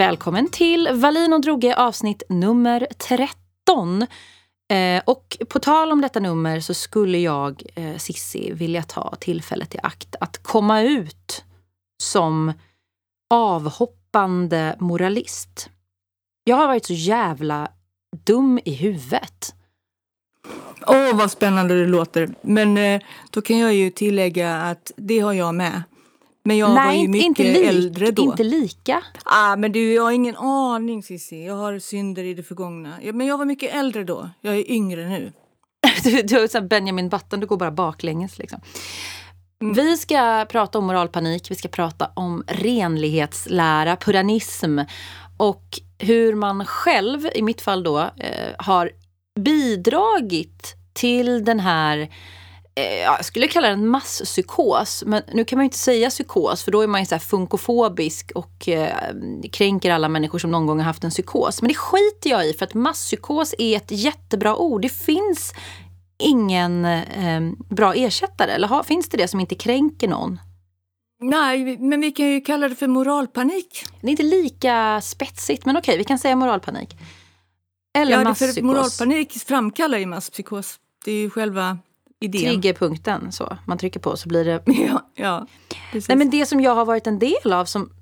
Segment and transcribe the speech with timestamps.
[0.00, 4.06] Välkommen till Valin och Droge avsnitt nummer 13.
[4.72, 9.74] Eh, och på tal om detta nummer så skulle jag, eh, Sissi, vilja ta tillfället
[9.74, 11.44] i akt att komma ut
[12.02, 12.52] som
[13.30, 15.70] avhoppande moralist.
[16.44, 17.68] Jag har varit så jävla
[18.24, 19.54] dum i huvudet.
[20.86, 22.34] Åh, oh, vad spännande det låter.
[22.42, 25.82] Men eh, då kan jag ju tillägga att det har jag med.
[26.42, 28.22] Men jag Nej, var ju mycket inte lik, äldre då.
[28.22, 29.02] Inte lika.
[29.24, 31.46] Ah, men du, jag har ingen aning Cissi.
[31.46, 32.98] Jag har synder i det förgångna.
[33.12, 34.30] Men jag var mycket äldre då.
[34.40, 35.32] Jag är yngre nu.
[36.04, 38.38] Du, du har Benjamin Button, du går bara baklänges.
[38.38, 38.60] Liksom.
[39.62, 39.74] Mm.
[39.74, 44.78] Vi ska prata om moralpanik, vi ska prata om renlighetslära, puranism
[45.36, 45.64] och
[45.98, 48.90] hur man själv, i mitt fall då, eh, har
[49.40, 52.08] bidragit till den här
[52.74, 55.02] jag skulle kalla det en masspsykos.
[55.06, 58.32] Men nu kan man ju inte säga psykos för då är man ju så funkofobisk
[58.34, 59.14] och eh,
[59.52, 61.62] kränker alla människor som någon gång har haft en psykos.
[61.62, 64.82] Men det skiter jag i för att masspsykos är ett jättebra ord.
[64.82, 65.52] Det finns
[66.18, 67.40] ingen eh,
[67.70, 68.50] bra ersättare.
[68.50, 70.40] Eller ha, finns det det som inte kränker någon?
[71.22, 73.84] Nej, men vi kan ju kalla det för moralpanik.
[74.00, 76.96] Det är inte lika spetsigt, men okej, vi kan säga moralpanik.
[77.98, 78.62] Eller ja, masspsykos.
[78.62, 80.78] Moralpanik framkallar ju masspsykos.
[81.04, 81.78] Det är ju själva
[82.20, 82.40] idén.
[82.40, 83.56] Triggerpunkten, så.
[83.66, 84.62] Man trycker på så blir det...
[84.66, 85.46] Ja, ja,
[86.08, 87.92] Nej, men det som jag har varit en del av som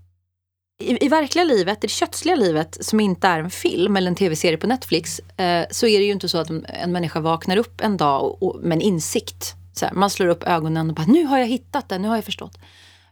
[0.81, 4.15] i, i verkliga livet, i det kötsliga livet som inte är en film eller en
[4.15, 7.57] tv-serie på Netflix eh, så är det ju inte så att en, en människa vaknar
[7.57, 9.55] upp en dag och, och, med en insikt.
[9.73, 12.17] Så här, man slår upp ögonen och bara nu har jag hittat det, nu har
[12.17, 12.59] jag förstått.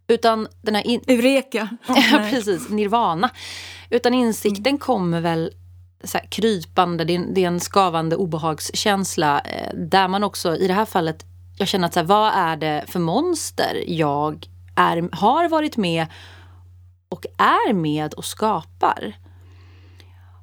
[0.08, 0.86] Utan den här...
[0.86, 1.00] In...
[1.06, 1.68] Eureka!
[1.88, 2.68] Oh, precis.
[2.68, 3.30] Nirvana.
[3.90, 4.78] Utan insikten mm.
[4.78, 5.52] kommer väl
[6.04, 9.40] så här, krypande, det är, en, det är en skavande obehagskänsla.
[9.40, 11.24] Eh, där man också, i det här fallet,
[11.58, 14.46] jag känner att så här, vad är det för monster jag
[14.76, 16.06] är, har varit med
[17.08, 19.16] och är med och skapar?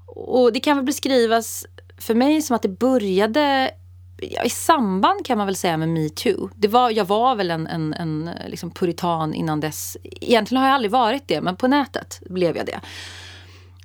[0.06, 1.66] Och det kan väl beskrivas
[1.98, 3.72] för mig som att det började
[4.18, 6.50] ja, i samband kan man väl säga med metoo.
[6.56, 9.98] Det var, jag var väl en, en, en liksom puritan innan dess.
[10.04, 12.80] Egentligen har jag aldrig varit det, men på nätet blev jag det.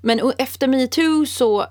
[0.03, 1.67] Men efter metoo så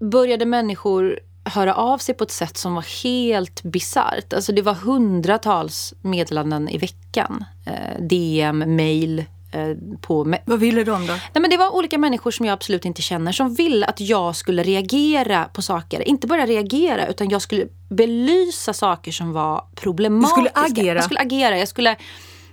[0.00, 4.32] började människor höra av sig på ett sätt som var helt bisarrt.
[4.32, 7.44] Alltså det var hundratals meddelanden i veckan.
[7.66, 9.24] Eh, DM, mail.
[9.52, 11.12] Eh, på Vad ville de då?
[11.12, 14.36] Nej, men det var olika människor som jag absolut inte känner som ville att jag
[14.36, 16.08] skulle reagera på saker.
[16.08, 20.40] Inte bara reagera utan jag skulle belysa saker som var problematiska.
[20.42, 20.94] Du skulle agera?
[20.94, 21.58] Jag skulle agera.
[21.58, 21.96] Jag skulle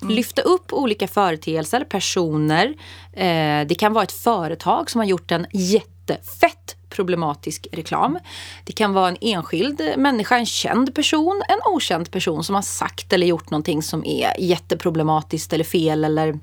[0.01, 0.15] Mm.
[0.15, 2.65] Lyfta upp olika företeelser, personer.
[3.13, 8.19] Eh, det kan vara ett företag som har gjort en jättefett problematisk reklam.
[8.65, 13.13] Det kan vara en enskild människa, en känd person, en okänd person som har sagt
[13.13, 16.39] eller gjort någonting som är jätteproblematiskt eller fel eller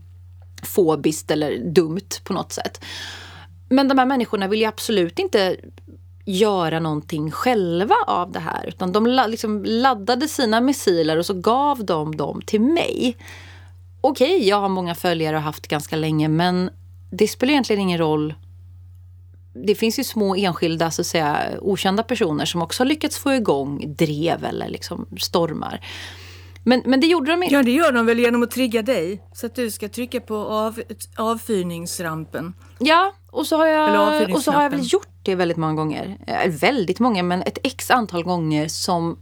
[0.62, 2.84] fobiskt eller dumt på något sätt.
[3.68, 5.56] Men de här människorna vill ju absolut inte
[6.24, 8.64] göra någonting själva av det här.
[8.68, 13.16] Utan de liksom laddade sina missiler och så gav de dem till mig
[14.08, 16.70] okej, okay, jag har många följare och haft ganska länge men
[17.10, 18.34] det spelar egentligen ingen roll.
[19.66, 23.34] Det finns ju små enskilda, så att säga, okända personer som också har lyckats få
[23.34, 25.80] igång drev eller liksom stormar.
[26.64, 27.54] Men, men det gjorde de inte.
[27.54, 30.36] Ja, det gör de väl genom att trigga dig så att du ska trycka på
[30.36, 30.82] av,
[31.16, 32.54] avfyrningsrampen.
[32.78, 36.18] Ja, och så, har jag, och så har jag väl gjort det väldigt många gånger.
[36.48, 39.18] Väldigt många, men ett x antal gånger som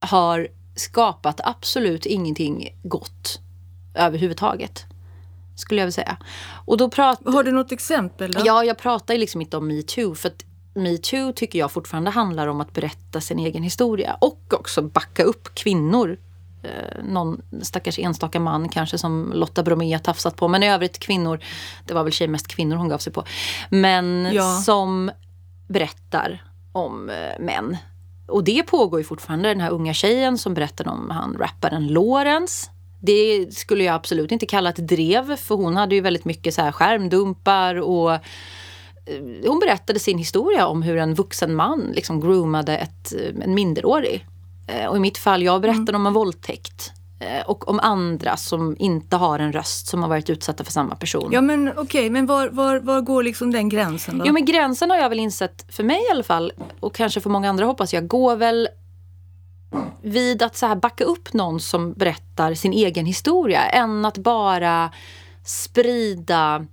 [0.00, 3.40] har skapat absolut ingenting gott
[4.06, 4.86] överhuvudtaget.
[5.60, 6.16] Skulle jag vilja säga.
[6.64, 7.20] Och då prat...
[7.24, 8.32] Har du något exempel?
[8.32, 8.40] Då?
[8.44, 10.14] Ja, jag pratar ju liksom inte om metoo.
[10.14, 10.44] För att
[10.74, 14.16] metoo tycker jag fortfarande handlar om att berätta sin egen historia.
[14.20, 16.18] Och också backa upp kvinnor.
[16.62, 20.48] Eh, någon stackars enstaka man kanske som Lotta Bromé tafsat på.
[20.48, 21.40] Men i övrigt kvinnor.
[21.86, 23.24] Det var väl tjej mest kvinnor hon gav sig på.
[23.70, 24.56] Men ja.
[24.56, 25.10] som
[25.68, 27.76] berättar om eh, män.
[28.28, 29.48] Och det pågår ju fortfarande.
[29.48, 34.46] Den här unga tjejen som berättade om han rapparen Lorentz det skulle jag absolut inte
[34.46, 38.20] kalla ett drev för hon hade ju väldigt mycket så här skärmdumpar och eh,
[39.46, 44.26] hon berättade sin historia om hur en vuxen man liksom groomade ett, eh, en minderårig.
[44.66, 46.00] Eh, och i mitt fall, jag berättade mm.
[46.00, 46.92] om en våldtäkt.
[47.46, 51.30] Och om andra som inte har en röst som har varit utsatta för samma person.
[51.32, 54.24] Ja men okej, okay, men var, var, var går liksom den gränsen då?
[54.26, 57.30] Jo men gränsen har jag väl insett, för mig i alla fall, och kanske för
[57.30, 58.68] många andra hoppas jag, går väl
[60.02, 64.92] vid att så här backa upp någon som berättar sin egen historia än att bara
[65.44, 66.66] sprida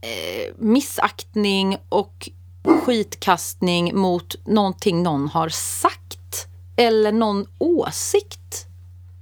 [0.00, 2.30] eh, missaktning och
[2.64, 6.46] skitkastning mot någonting någon har sagt
[6.76, 8.66] eller någon åsikt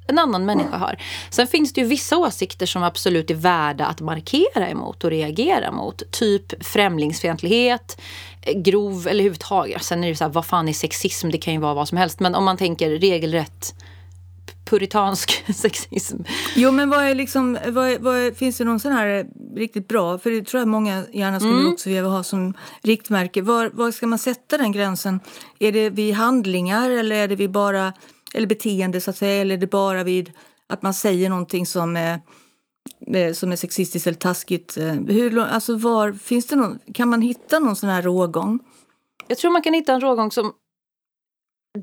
[0.06, 0.96] en annan människa har.
[1.30, 5.72] Sen finns det ju vissa åsikter som absolut är värda att markera emot och reagera
[5.72, 6.02] mot.
[6.10, 8.00] Typ främlingsfientlighet,
[8.54, 9.82] grov eller överhuvudtaget.
[9.82, 11.30] Sen är det så här, vad fan är sexism?
[11.30, 12.20] Det kan ju vara vad som helst.
[12.20, 13.74] Men om man tänker regelrätt
[14.64, 16.16] puritansk sexism.
[16.56, 19.26] Jo men vad är liksom, vad är, vad är, finns det någon sån här
[19.56, 21.72] riktigt bra, för det tror jag många gärna skulle mm.
[21.72, 23.42] också vilja ha som riktmärke.
[23.42, 25.20] Var, var ska man sätta den gränsen?
[25.58, 27.92] Är det vid handlingar eller är det vid bara,
[28.34, 30.32] eller beteende så att säga, eller är det bara vid
[30.66, 32.20] att man säger någonting som är
[33.14, 34.76] eh, som är sexistiskt eller taskigt.
[34.76, 38.58] Eh, hur, alltså var, finns det någon, kan man hitta någon sån här rågång?
[39.26, 40.52] Jag tror man kan hitta en rågång som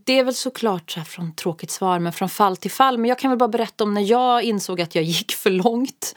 [0.06, 2.98] det är väl såklart så från tråkigt svar, men från fall till fall.
[2.98, 6.16] Men jag kan väl bara berätta om när jag insåg att jag gick för långt.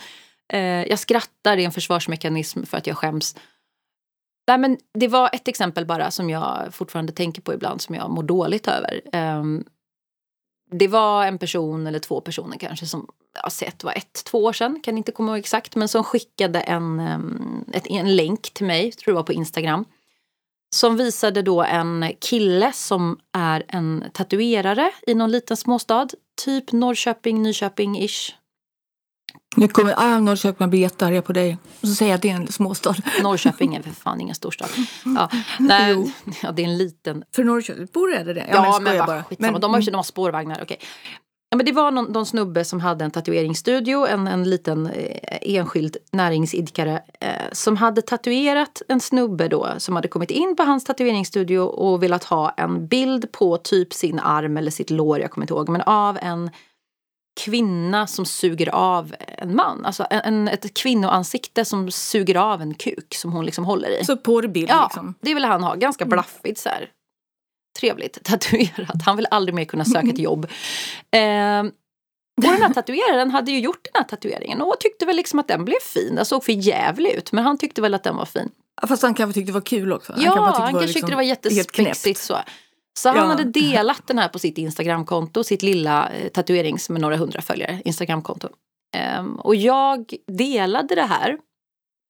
[0.53, 3.37] Eh, jag skrattar, det är en försvarsmekanism för att jag skäms.
[4.49, 8.11] Nej, men det var ett exempel bara som jag fortfarande tänker på ibland som jag
[8.11, 9.01] mår dåligt över.
[9.13, 9.65] Ehm,
[10.73, 13.07] det var en person eller två personer kanske som
[13.43, 16.61] jag sett var ett, två år sedan, kan inte komma ihåg exakt, men som skickade
[16.61, 19.85] en, ehm, ett, en länk till mig, tror jag var på Instagram
[20.75, 26.09] som visade då en kille som är en tatuerare i någon liten småstad.
[26.45, 28.33] Typ Norrköping, Nyköping-ish.
[29.57, 31.59] Nu kommer ah, Norrköping bli jättearga på dig.
[31.81, 32.95] Och så säger jag att det är en småstad.
[33.23, 34.69] Norrköping är för fan ingen storstad.
[35.05, 36.13] Ja, nej,
[36.43, 37.25] ja, det är en liten...
[37.35, 38.47] För Norrköping, bor är det det?
[38.51, 39.25] Ja, ja men, men bara.
[39.39, 40.63] Men, de, har, de har spårvagnar.
[40.63, 40.77] Okay.
[41.53, 45.39] Ja, men det var någon, någon snubbe som hade en tatueringsstudio, en, en liten eh,
[45.41, 50.85] enskild näringsidkare eh, som hade tatuerat en snubbe då som hade kommit in på hans
[50.85, 55.45] tatueringsstudio och velat ha en bild på typ sin arm eller sitt lår, jag kommer
[55.45, 56.51] inte ihåg, men av en
[57.41, 59.85] kvinna som suger av en man.
[59.85, 64.05] Alltså en, ett kvinnoansikte som suger av en kuk som hon liksom håller i.
[64.05, 65.15] Så porrbild ja, liksom?
[65.21, 65.75] det ville han ha.
[65.75, 66.89] Ganska blaffigt så här
[67.81, 69.03] trevligt tatuerat.
[69.07, 70.45] Han vill aldrig mer kunna söka ett jobb.
[71.11, 71.63] Eh,
[72.37, 75.49] och den här tatueraren hade ju gjort den här tatueringen och tyckte väl liksom att
[75.49, 76.15] den blev fin.
[76.15, 78.51] Den såg för jävlig ut men han tyckte väl att den var fin.
[78.89, 80.13] Fast han kanske tyckte det var kul också.
[80.13, 82.39] Han ja, kanske han kanske liksom tyckte det var jättespexigt så.
[82.99, 83.13] Så ja.
[83.13, 87.43] han hade delat den här på sitt Instagramkonto, sitt lilla eh, tatuerings med några hundra
[87.43, 88.49] följare Instagramkonto.
[89.19, 91.31] Um, och jag delade det här,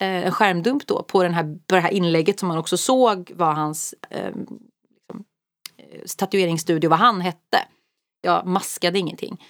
[0.03, 3.33] eh, en skärmdump då, på, den här, på det här inlägget som man också såg
[3.35, 4.47] var hans um,
[6.19, 7.59] tatueringsstudio vad han hette.
[8.21, 9.45] Jag maskade ingenting.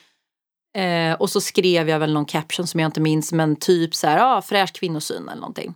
[0.77, 4.07] Eh, och så skrev jag väl någon caption som jag inte minns men typ så
[4.07, 5.75] här, ah, fräsch kvinnosyn eller någonting.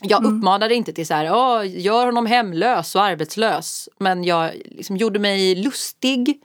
[0.00, 0.38] Jag mm.
[0.38, 3.88] uppmanade inte till så här, ah, gör honom hemlös och arbetslös.
[3.98, 6.40] Men jag liksom gjorde mig lustig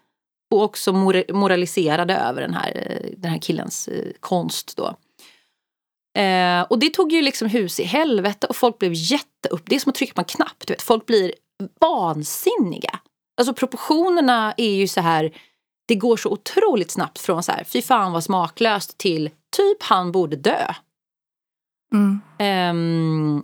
[0.51, 4.95] och också moraliserade över den här, den här killens eh, konst då.
[6.21, 9.61] Eh, och det tog ju liksom hus i helvete och folk blev jätteupp...
[9.65, 10.63] Det är som att trycka på en knapp.
[10.67, 10.81] Du vet.
[10.81, 11.33] Folk blir
[11.79, 12.99] vansinniga.
[13.37, 15.37] Alltså proportionerna är ju så här,
[15.87, 20.11] det går så otroligt snabbt från så här, fy fan vad smaklöst till typ han
[20.11, 20.73] borde dö.
[21.95, 22.21] Mm.
[22.75, 23.43] Um,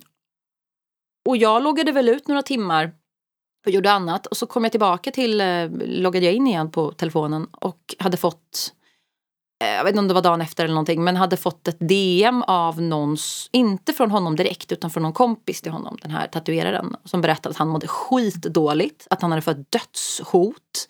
[1.30, 2.92] och jag loggade väl ut några timmar
[3.66, 6.92] och gjorde annat och så kom jag tillbaka till, eh, loggade jag in igen på
[6.92, 8.74] telefonen och hade fått
[9.64, 11.78] Eh, jag vet inte om det var dagen efter eller någonting, men hade fått ett
[11.80, 16.28] DM av någons, inte från honom direkt utan från någon kompis till honom, den här
[16.28, 16.96] tatueraren.
[17.04, 20.88] Som berättade att han mådde skitdåligt, att han hade fått dödshot.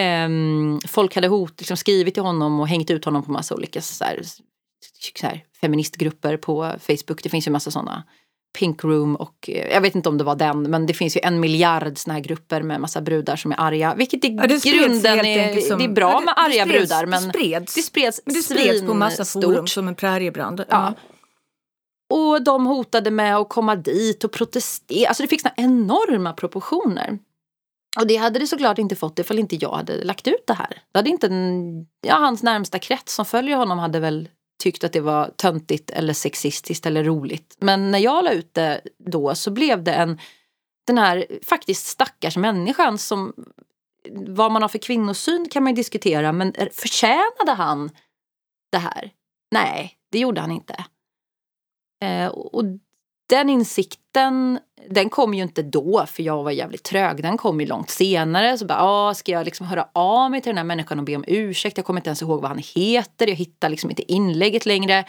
[0.00, 3.80] Um, folk hade hot, liksom skrivit till honom och hängt ut honom på massa olika
[3.80, 4.22] så här,
[5.20, 7.22] så här, feministgrupper på Facebook.
[7.22, 8.04] Det finns ju massa sådana
[8.58, 11.20] Pink Room och eh, jag vet inte om det var den men det finns ju
[11.22, 13.94] en miljard såna här grupper med massa brudar som är arga.
[13.94, 17.30] Vilket i ja, grunden är, som, det är bra med arga spreds, brudar men det
[17.30, 20.60] spreds, det spreds, men det spreds på massa forum som en präriebrand.
[20.60, 20.66] Ja.
[20.68, 20.94] ja.
[22.12, 25.08] Och de hotade med att komma dit och protestera.
[25.08, 27.18] Alltså det fick såna enorma proportioner.
[28.00, 30.82] Och det hade det såklart inte fått ifall inte jag hade lagt ut det här.
[30.92, 34.28] Det hade inte en, ja, hans närmsta krets som följer honom hade väl
[34.62, 37.56] tyckt att det var töntigt eller sexistiskt eller roligt.
[37.60, 40.18] Men när jag la ut det då så blev det en
[40.86, 43.32] den här faktiskt stackars människan som
[44.10, 47.90] vad man har för kvinnosyn kan man ju diskutera men förtjänade han
[48.72, 49.10] det här?
[49.50, 50.84] Nej, det gjorde han inte.
[52.02, 52.64] Eh, och
[53.28, 54.58] den insikten,
[54.90, 57.22] den kom ju inte då för jag var jävligt trög.
[57.22, 58.58] Den kom ju långt senare.
[58.58, 61.16] Så bara, ah, ska jag liksom höra av mig till den här människan och be
[61.16, 61.76] om ursäkt?
[61.76, 63.26] Jag kommer inte ens ihåg vad han heter.
[63.26, 65.04] Jag hittar liksom inte inlägget längre.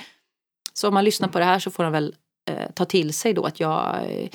[0.73, 2.15] Så om man lyssnar på det här så får han väl
[2.49, 4.29] eh, ta till sig då att jag eh,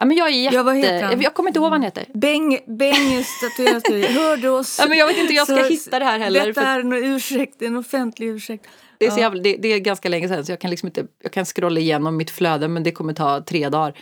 [0.00, 0.56] Ja, men jag är jätte...
[0.56, 1.20] Ja, vad heter han?
[1.20, 2.04] Jag kommer inte ihåg vad han heter.
[2.14, 4.78] Beng, Beng statuerade Hörde oss.
[4.80, 6.46] Ja, men jag vet inte hur jag ska så, hitta det här heller.
[6.46, 8.66] Detta är en ursäkt, en offentlig ursäkt.
[8.98, 11.06] Det är, så jävla, det, det, är ganska länge sedan så jag kan liksom inte,
[11.22, 13.94] jag kan scrolla igenom mitt flöde men det kommer ta tre dagar.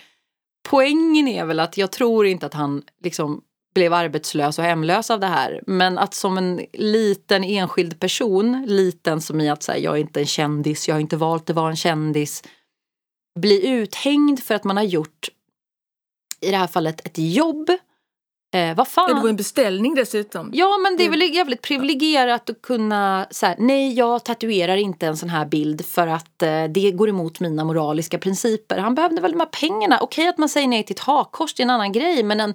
[0.68, 3.42] Poängen är väl att jag tror inte att han liksom
[3.74, 5.62] blev arbetslös och hemlös av det här.
[5.66, 10.20] Men att som en liten enskild person, liten som i att säga jag är inte
[10.20, 12.42] en kändis, jag har inte valt att vara en kändis.
[13.38, 15.28] Bli uthängd för att man har gjort,
[16.40, 17.70] i det här fallet, ett jobb.
[18.56, 19.04] Eh, vad fan?
[19.08, 20.50] Ja, det var en beställning dessutom.
[20.54, 25.16] Ja men det är väl jävligt privilegierat att kunna säga nej jag tatuerar inte en
[25.16, 28.78] sån här bild för att eh, det går emot mina moraliska principer.
[28.78, 29.98] Han behövde väl de här pengarna.
[30.00, 32.54] Okej att man säger nej till ett hakkors, det är en annan grej men en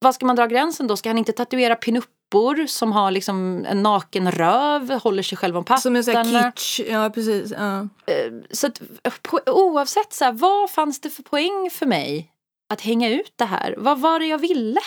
[0.00, 0.96] vad ska man dra gränsen då?
[0.96, 5.64] Ska han inte tatuera pinuppor som har liksom en naken röv, håller sig själv om
[5.64, 5.80] pattarna?
[5.80, 7.52] Som en sån här kitsch, ja precis.
[7.58, 7.80] Ja.
[8.06, 8.80] Eh, så att,
[9.22, 12.32] på, oavsett så här, vad fanns det för poäng för mig
[12.72, 13.74] att hänga ut det här?
[13.78, 14.80] Vad var det jag ville?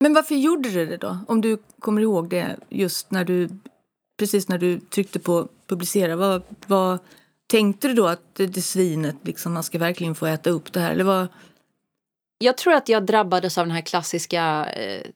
[0.00, 1.18] Men varför gjorde du det då?
[1.28, 3.48] Om du kommer ihåg det just när du
[4.20, 6.16] precis när du tryckte på publicera.
[6.16, 6.98] Vad, vad
[7.46, 10.80] tänkte du då att det, det svinet liksom man ska verkligen få äta upp det
[10.80, 10.92] här?
[10.92, 11.28] Eller vad,
[12.38, 15.06] jag tror att jag drabbades av den här klassiska eh,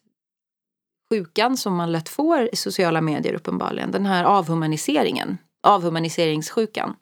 [1.13, 3.91] sjukan som man lätt får i sociala medier uppenbarligen.
[3.91, 5.39] Den här avhumaniseringen.
[5.67, 6.97] Avhumaniseringssjukan.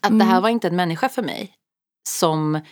[0.00, 0.18] Att mm.
[0.18, 0.42] det här mm.
[0.42, 1.54] var inte en människa för mig
[2.08, 2.62] som eh,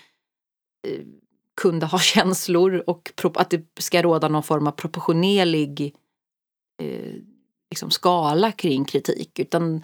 [1.61, 5.95] kunde ha känslor och att det ska råda någon form av proportionerlig
[6.83, 7.15] eh,
[7.71, 9.39] liksom skala kring kritik.
[9.39, 9.83] Utan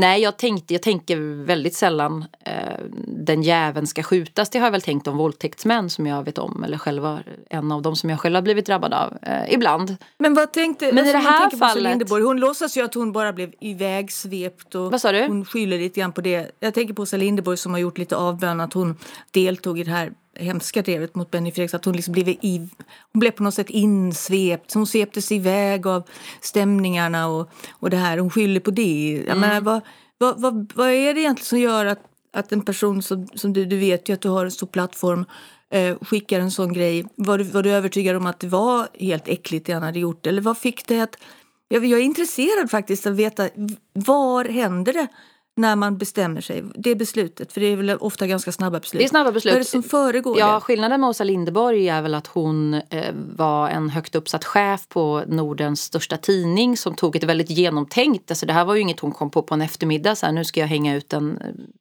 [0.00, 4.50] Nej, jag, tänkte, jag tänker väldigt sällan eh, den jäveln ska skjutas.
[4.50, 6.64] Det har jag väl tänkt om våldtäktsmän som jag vet om.
[6.64, 9.18] Eller själva, en av dem som jag själv har blivit drabbad av.
[9.22, 9.96] Eh, ibland.
[10.18, 11.82] Men vad tänkte, Men i det här fallet.
[11.82, 14.74] Lindeborg, hon låtsas ju att hon bara blev ivägsvept.
[14.74, 15.26] Och vad sa du?
[15.26, 16.50] Hon skyller lite grann på det.
[16.60, 18.96] Jag tänker på Åsa Linderborg som har gjort lite avbön att hon
[19.30, 21.78] deltog i det här hemska drevet mot Benny Fredriksson.
[21.78, 22.68] Att hon, liksom blev i,
[23.12, 24.74] hon blev på något sätt insvept.
[24.74, 26.02] Hon sveptes iväg av
[26.40, 28.18] stämningarna och, och det här.
[28.18, 29.12] Hon skyller på det.
[29.12, 29.40] Jag mm.
[29.40, 29.80] menar, vad,
[30.18, 32.00] vad, vad, vad är det egentligen som gör att,
[32.32, 35.24] att en person som, som du, du vet ju att du har en stor plattform
[35.70, 37.04] eh, skickar en sån grej.
[37.14, 40.26] Var du, var du övertygad om att det var helt äckligt det han hade gjort?
[40.26, 41.16] Eller vad fick det att...
[41.68, 43.48] Jag, jag är intresserad faktiskt att veta
[43.92, 45.06] var händer det
[45.60, 46.64] när man bestämmer sig.
[46.74, 49.00] Det beslutet, för det är väl ofta ganska snabba beslut.
[49.00, 49.52] Det är snabba beslut.
[49.52, 50.60] Vad är det som föregår ja, det?
[50.60, 55.22] Skillnaden med Åsa Linderborg är väl att hon eh, var en högt uppsatt chef på
[55.26, 59.12] Nordens största tidning som tog ett väldigt genomtänkt, alltså det här var ju inget hon
[59.12, 61.38] kom på på en eftermiddag, så här, nu ska jag hänga ut en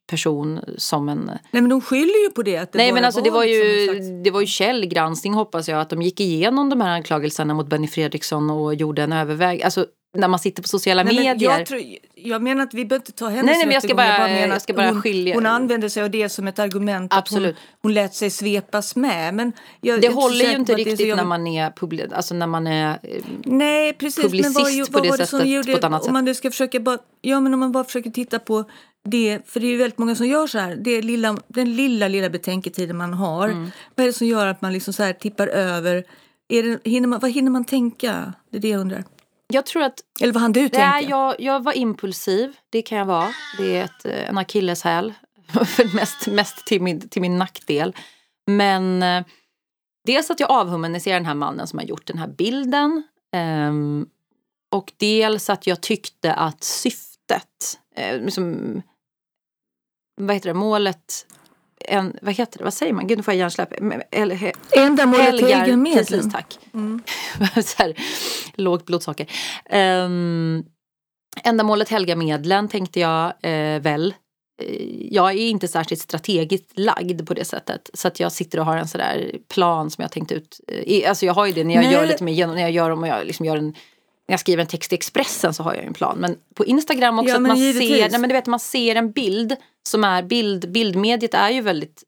[0.09, 1.25] person som en...
[1.25, 2.57] Nej men de skyller ju på det.
[2.57, 4.23] Att det Nej men alltså det var ju, slags...
[4.23, 7.87] det var ju källgranskning hoppas jag, att de gick igenom de här anklagelserna mot Benny
[7.87, 9.85] Fredriksson och gjorde en överväg, alltså
[10.17, 11.51] när man sitter på sociala nej, medier.
[11.51, 11.81] Jag, tror,
[12.15, 14.17] jag menar att vi behöver inte ta hennes nej, nej, men jag ska bara, jag
[14.19, 15.35] bara, jag ska bara hon, skilja.
[15.35, 17.55] Hon använder sig av det som ett argument Absolut.
[17.55, 19.33] att hon, hon lät sig svepas med.
[19.33, 22.99] Men jag, det håller ju inte riktigt när man är, publi alltså när man är
[23.03, 25.47] eh, nej, precis, publicist men vad, på vad det det sättet.
[25.47, 27.83] Gjorde, på ett annat om man nu ska försöka bara, ja, men om man bara
[27.83, 28.65] försöker titta på
[29.03, 32.07] det, för det är ju väldigt många som gör så här, det lilla, den lilla,
[32.07, 33.49] lilla betänketiden man har.
[33.49, 33.71] Mm.
[33.95, 36.03] Vad är det som gör att man liksom så här tippar över?
[36.47, 38.33] Är det, hinner man, vad hinner man tänka?
[38.51, 39.03] Det är det jag undrar.
[39.53, 39.99] Jag tror att...
[40.21, 40.89] Eller vad han du tänka?
[40.89, 42.57] Nej, jag, jag var impulsiv.
[42.69, 43.29] Det kan jag vara.
[43.57, 45.13] Det är ett, en akilleshäl.
[45.93, 47.95] mest mest till, min, till min nackdel.
[48.47, 49.25] Men eh,
[50.05, 53.03] dels att jag avhumaniserar den här mannen som har gjort den här bilden.
[53.33, 53.73] Eh,
[54.71, 58.81] och dels att jag tyckte att syftet, eh, liksom,
[60.21, 61.25] vad heter det, målet
[61.85, 63.07] en, vad heter det, vad säger man?
[63.07, 63.73] Gud nu får jag hjärnsläpp.
[64.77, 66.05] Ändamålet helgar medlen.
[66.05, 66.59] Precis, tack.
[66.73, 67.01] Mm.
[67.77, 67.93] här,
[68.53, 69.27] lågt blodsocker.
[69.71, 70.65] Um,
[71.43, 74.13] ändamålet helgar medlen tänkte jag eh, väl.
[74.61, 77.89] Eh, jag är inte särskilt strategiskt lagd på det sättet.
[77.93, 80.59] Så att jag sitter och har en sådär plan som jag tänkt ut.
[80.67, 81.93] Eh, alltså jag har ju det när jag Nej.
[81.93, 83.75] gör lite mer när jag gör om jag liksom gör en
[84.29, 86.17] när jag skriver en text i Expressen så har jag en plan.
[86.17, 89.11] Men på Instagram också ja, att man ser, nej, men du vet, man ser en
[89.11, 89.55] bild
[89.89, 92.03] som är bild, bildmediet är ju väldigt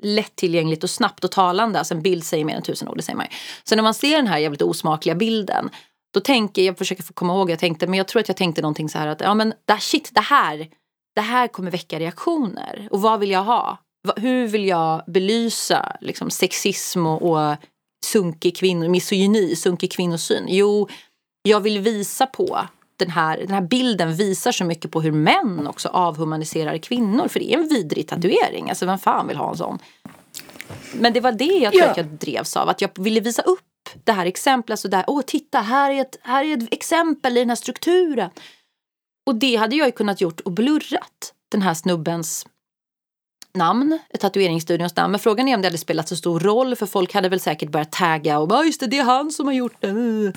[0.00, 1.78] lättillgängligt och snabbt och talande.
[1.78, 3.36] Alltså en bild säger mer än tusen ord, det säger man ju.
[3.64, 5.70] Så när man ser den här jävligt osmakliga bilden
[6.14, 8.62] då tänker jag, försöker få komma ihåg, jag tänkte, men jag tror att jag tänkte
[8.62, 10.68] någonting så här att ja men shit, det här,
[11.14, 12.88] det här kommer väcka reaktioner.
[12.90, 13.78] Och vad vill jag ha?
[14.16, 17.56] Hur vill jag belysa liksom, sexism och, och
[18.04, 20.44] sunkig kvinnor, misogyni, sunkig kvinnosyn?
[20.48, 20.88] Jo,
[21.42, 22.60] jag vill visa på
[22.96, 27.28] den här, den här bilden visar så mycket på hur män också avhumaniserar kvinnor.
[27.28, 28.68] För det är en vidrig tatuering.
[28.68, 29.78] Alltså vem fan vill ha en sån?
[30.92, 31.90] Men det var det jag tror ja.
[31.90, 32.68] att jag drevs av.
[32.68, 33.60] Att jag ville visa upp
[34.04, 34.70] det här exemplet.
[34.70, 38.30] Alltså där, Åh, titta, här är, ett, här är ett exempel i den här strukturen.
[39.26, 42.46] Och det hade jag ju kunnat gjort och blurrat den här snubbens
[43.54, 45.10] namn, tatueringsstudions namn.
[45.10, 47.70] Men frågan är om det hade spelat så stor roll för folk hade väl säkert
[47.70, 50.32] börjat tagga och bara just det, det är han som har gjort det.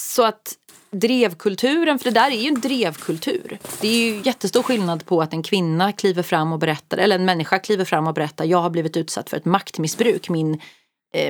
[0.00, 0.54] Så att
[0.90, 3.58] drevkulturen, för det där är ju en drevkultur.
[3.80, 7.24] Det är ju jättestor skillnad på att en kvinna kliver fram och berättar, eller en
[7.24, 10.28] människa kliver fram och berättar jag har blivit utsatt för ett maktmissbruk.
[10.28, 10.60] Min,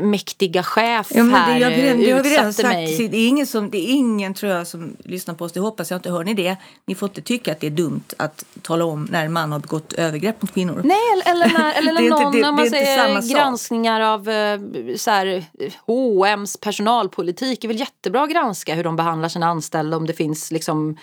[0.03, 2.69] mäktiga chef ja, här det, jag, det, det har vi redan sagt.
[2.69, 3.09] Mig.
[3.09, 5.91] Det är, ingen som, det är ingen tror jag som lyssnar på oss, det hoppas
[5.91, 6.11] jag inte.
[6.11, 6.57] Hör ni det?
[6.87, 9.59] Ni får inte tycka att det är dumt att tala om när en man har
[9.59, 10.81] begått övergrepp mot kvinnor.
[10.85, 14.61] Nej, eller när, eller när någon, inte, det, man säger granskningar av eh,
[14.97, 15.45] så här,
[15.87, 17.61] H&M's personalpolitik.
[17.61, 20.97] Det är väl jättebra att granska hur de behandlar sina anställda om det finns liksom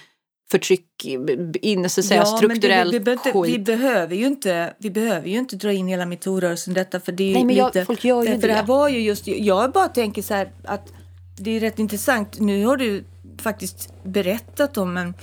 [0.51, 1.05] förtryck,
[1.61, 4.89] in, så att säga, ja, strukturellt men det, vi, vi, vi, behöver ju inte, vi
[4.89, 7.87] behöver ju inte dra in hela metoo-rörelsen detta för det är Nej, men lite, jag,
[7.87, 8.53] folk gör ju för det.
[8.53, 10.93] här var ju just, jag bara tänker så här att
[11.37, 12.39] det är rätt intressant.
[12.39, 13.03] Nu har du
[13.37, 15.13] faktiskt berättat om en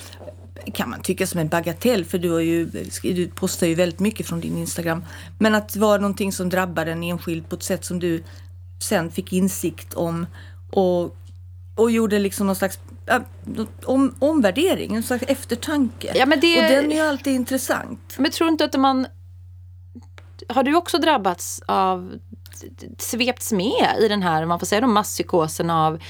[0.73, 2.67] kan man tycka som en bagatell för du, har ju,
[3.03, 5.05] du postar ju väldigt mycket från din Instagram.
[5.39, 8.23] Men att det var någonting som drabbade en enskild på ett sätt som du
[8.83, 10.27] sen fick insikt om
[10.71, 11.17] och,
[11.75, 12.79] och gjorde liksom någon slags
[13.85, 16.13] om, omvärdering, en slags eftertanke.
[16.15, 16.57] Ja, men det...
[16.57, 18.15] Och den är ju alltid intressant.
[18.19, 19.07] Men tror inte att man...
[20.49, 22.19] Har du också drabbats av,
[22.99, 26.03] svepts med i den här, man får säga masspsykosen av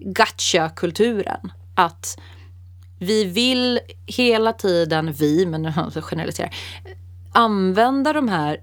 [0.00, 1.52] gacha-kulturen?
[1.74, 2.18] Att
[2.98, 6.54] vi vill hela tiden, vi, men generaliserar,
[7.32, 8.60] använda de här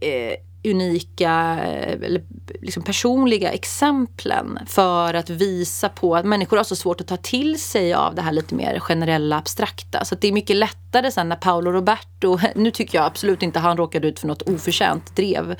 [0.00, 0.34] eh,
[0.64, 2.22] unika eller
[2.60, 7.60] liksom personliga exemplen för att visa på att människor har så svårt att ta till
[7.60, 10.04] sig av det här lite mer generella abstrakta.
[10.04, 13.76] Så det är mycket lättare sen när Paolo Roberto, nu tycker jag absolut inte han
[13.76, 15.56] råkade ut för något oförtjänt drev,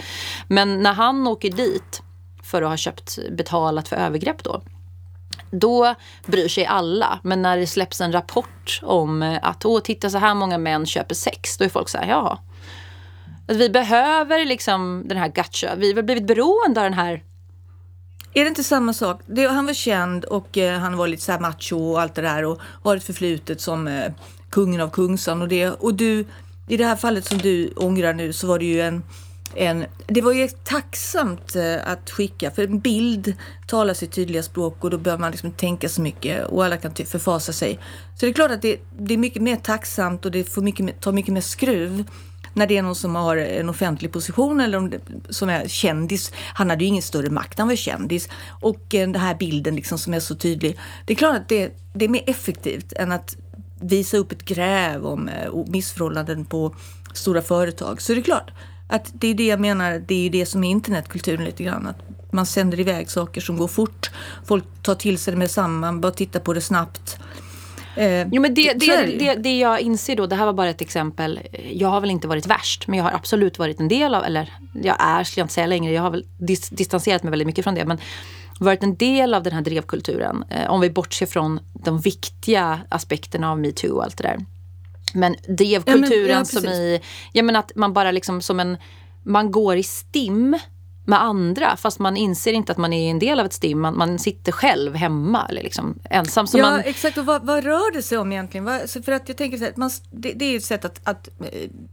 [0.48, 2.02] men när han åker dit
[2.42, 4.62] för att ha köpt betalat för övergrepp då
[5.50, 5.94] då
[6.26, 7.20] bryr sig alla.
[7.22, 11.14] Men när det släpps en rapport om att åh, titta så här många män köper
[11.14, 12.38] sex, då är folk så här, jaha
[13.50, 15.74] att vi behöver liksom den här gacha.
[15.76, 17.22] Vi har blivit beroende av den här
[18.34, 19.20] är det inte samma sak?
[19.26, 22.22] Det, han var känd och eh, han var lite så här macho och allt det
[22.22, 24.12] där och har ett förflutet som eh,
[24.50, 25.70] kungen av Kungsan och det.
[25.70, 26.24] Och du,
[26.68, 29.02] i det här fallet som du ångrar nu så var det ju en,
[29.54, 33.34] en det var ju tacksamt eh, att skicka för en bild
[33.66, 36.94] talar sitt tydliga språk och då behöver man liksom tänka så mycket och alla kan
[36.94, 37.78] förfasa sig.
[38.14, 41.00] Så det är klart att det, det är mycket mer tacksamt och det får mycket,
[41.00, 42.04] tar mycket mer skruv
[42.54, 46.32] när det är någon som har en offentlig position eller om det, som är kändis.
[46.54, 48.28] Han hade ju ingen större makt, han var kändis.
[48.60, 50.78] Och eh, den här bilden liksom som är så tydlig.
[51.06, 53.36] Det är klart att det, det är mer effektivt än att
[53.80, 56.74] visa upp ett gräv om eh, missförhållanden på
[57.14, 58.00] stora företag.
[58.02, 58.50] Så det är klart
[58.88, 61.86] att det är det jag menar, det är ju det som är internetkulturen lite grann.
[61.86, 64.10] Att man sänder iväg saker som går fort.
[64.44, 67.18] Folk tar till sig det med samma, man bara tittar på det snabbt.
[67.96, 70.80] Eh, jo, men det, det, det, det, jag inser då, det här var bara ett
[70.80, 71.40] exempel.
[71.72, 74.52] Jag har väl inte varit värst, men jag har absolut varit en del av, eller
[74.82, 77.64] jag är, skulle jag inte säga längre, jag har väl dis, distanserat mig väldigt mycket
[77.64, 77.84] från det.
[77.84, 77.98] Men
[78.60, 80.44] varit en del av den här drevkulturen.
[80.50, 84.38] Eh, om vi bortser från de viktiga aspekterna av metoo och allt det där.
[85.14, 87.00] Men drevkulturen ja, ja, som i,
[87.32, 88.76] jag menar att man bara liksom som en,
[89.24, 90.58] man går i stim
[91.10, 93.80] med andra fast man inser inte att man är en del av ett STIM.
[93.80, 96.46] Man, man sitter själv hemma eller liksom ensam.
[96.46, 96.80] Så ja, man...
[96.80, 97.18] exakt.
[97.18, 98.64] Och vad, vad, rör det sig om egentligen?
[98.64, 101.28] Vad, för att jag tänker så här, man, det, det, är ett sätt att, att,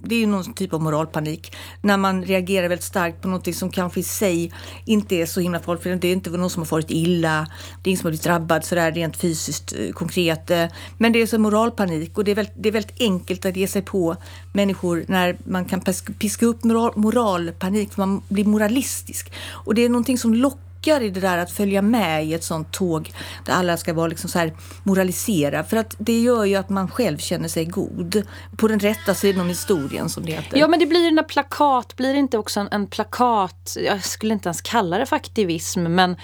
[0.03, 1.55] Det är någon typ av moralpanik.
[1.81, 4.53] När man reagerar väldigt starkt på något som kanske i sig
[4.85, 5.83] inte är så himla farligt.
[5.83, 7.47] För det är inte någon som har farit illa.
[7.83, 10.51] Det är ingen som har blivit drabbad sådär rent fysiskt eh, konkret.
[10.51, 10.65] Eh,
[10.97, 13.67] men det är så moralpanik och det är, väldigt, det är väldigt enkelt att ge
[13.67, 14.15] sig på
[14.53, 15.81] människor när man kan
[16.19, 17.93] piska upp moral, moralpanik.
[17.93, 19.33] För man blir moralist realistisk.
[19.65, 22.71] Och det är någonting som lockar i det där att följa med i ett sånt
[22.71, 23.11] tåg
[23.45, 25.63] där alla ska vara liksom så här moralisera.
[25.63, 28.23] För att det gör ju att man själv känner sig god.
[28.57, 30.57] På den rätta sidan om historien som det heter.
[30.57, 34.03] Ja men det blir den där plakat, blir det inte också en, en plakat, jag
[34.03, 36.15] skulle inte ens kalla det för aktivism men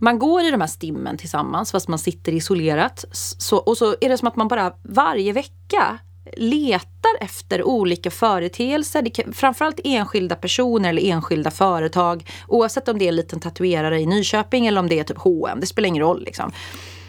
[0.00, 3.04] man går i de här stimmen tillsammans fast man sitter isolerat.
[3.12, 5.98] Så, och så är det som att man bara varje vecka
[6.36, 9.02] letar efter olika företeelser.
[9.02, 12.30] Det kan, framförallt enskilda personer eller enskilda företag.
[12.48, 15.58] Oavsett om det är en liten tatuerare i Nyköping eller om det är typ H&M.
[15.60, 16.52] Det spelar ingen roll liksom.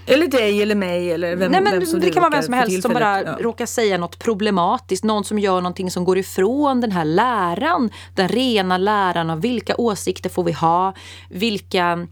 [0.06, 2.54] Eller dig eller mig eller vem, Nej, men vem som Det kan vara vem som
[2.54, 3.38] helst som bara ja.
[3.40, 5.04] råkar säga något problematiskt.
[5.04, 7.90] Någon som gör någonting som går ifrån den här läran.
[8.16, 10.94] Den rena läran av vilka åsikter får vi ha.
[11.30, 12.08] Vilka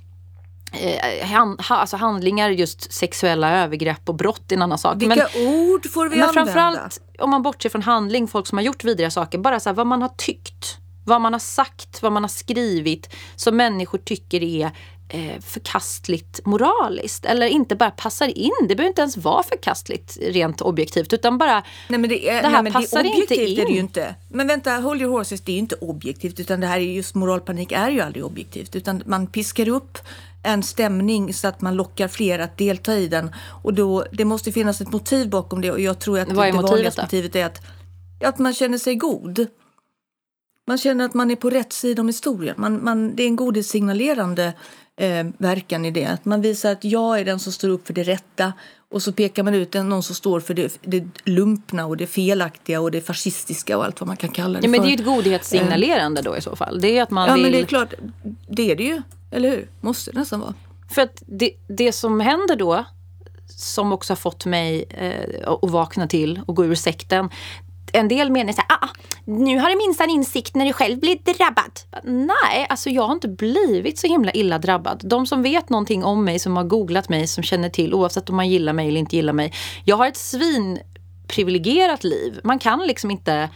[0.72, 5.02] eh, hand, alltså handlingar, just sexuella övergrepp och brott är en annan sak.
[5.02, 6.52] Vilka men, ord får vi men använda?
[6.52, 9.38] Framförallt om man bortser från handling, folk som har gjort vidriga saker.
[9.38, 13.10] Bara så här, vad man har tyckt, vad man har sagt, vad man har skrivit
[13.36, 14.72] som människor tycker är
[15.10, 17.26] eh, förkastligt moraliskt.
[17.26, 18.52] Eller inte bara passar in.
[18.62, 21.14] Det behöver inte ens vara förkastligt rent objektivt.
[21.14, 23.60] Utan bara, nej, men det, är, det här nej, passar det inte in.
[23.60, 24.16] Är det ju inte.
[24.30, 26.40] Men vänta, hold your horses, det är ju inte objektivt.
[26.40, 28.76] Utan det här är just moralpanik är ju aldrig objektivt.
[28.76, 29.98] Utan man piskar upp
[30.44, 33.32] en stämning så att man lockar fler att delta i den.
[33.64, 36.52] Och då, det måste finnas ett motiv bakom det och jag tror att Vad är
[36.52, 37.62] det vanligaste motivet är att,
[38.24, 39.48] att man känner sig god.
[40.68, 42.56] man känner att man är på rätt sida om historien.
[42.58, 44.54] Man, man, det är en godhetssignalerande
[44.98, 46.06] eh, verkan i det.
[46.06, 48.54] Att man visar att jag är den som står upp för det rätta
[48.92, 52.82] och så pekar man ut någon som står för det, det lumpna och det felaktiga
[52.82, 54.88] och det fascistiska och allt vad man kan kalla det ja, men för.
[54.88, 56.82] Det är ju ett godhetssignalerande då i så fall.
[56.82, 57.44] Det är att man ja, vill...
[57.44, 57.94] men det är klart.
[58.50, 59.02] Det är det ju.
[59.32, 59.70] Eller hur?
[59.82, 60.54] Måste det nästan vara.
[60.90, 62.86] För att det, det som händer då,
[63.48, 67.30] som också har fått mig eh, att vakna till och gå ur sekten.
[67.94, 68.90] En del menar så här, ah,
[69.26, 71.80] nu har du minst en insikt när du själv blir drabbad.
[72.04, 75.02] Nej, alltså jag har inte blivit så himla illa drabbad.
[75.04, 78.36] De som vet någonting om mig, som har googlat mig, som känner till oavsett om
[78.36, 79.54] man gillar mig eller inte gillar mig.
[79.86, 82.40] Jag har ett svinprivilegierat liv.
[82.44, 83.50] Man kan liksom inte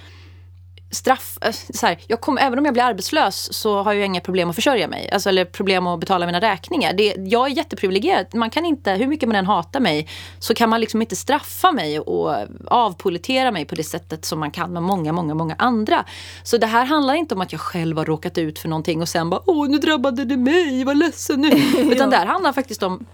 [0.91, 1.38] straff...
[1.41, 4.50] eh, Så här, jag kom, även om jag blir arbetslös så har jag inga problem
[4.50, 5.10] att försörja mig.
[5.12, 6.93] Alltså, eller problem att betala mina räkningar.
[6.93, 8.36] Det, jag är jätteprivilegierad.
[8.36, 10.08] Man kan inte, hur mycket man än hatar mig
[10.39, 12.36] så kan man liksom inte straffa mig och
[12.67, 16.06] avpolitera mig på det sättet som man kan med många, många, många andra.
[16.43, 19.10] Så det här handlar inte om att jag själv har råkat ut för någonting och
[19.10, 21.50] sen bara åh nu drabbade det mig, vad ledsen nu.
[21.91, 23.06] Utan det här handlar faktiskt om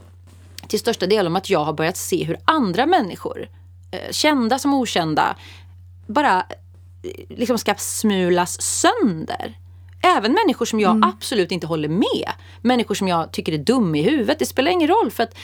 [0.68, 3.50] till största del om att jag har börjat se hur andra människor,
[3.92, 5.36] eh, kända som okända,
[6.08, 6.46] bara
[7.30, 9.58] liksom ska smulas sönder.
[10.04, 12.32] Även människor som jag absolut inte håller med.
[12.62, 14.40] Människor som jag tycker är dum i huvudet.
[14.40, 15.36] Det spelar ingen roll för att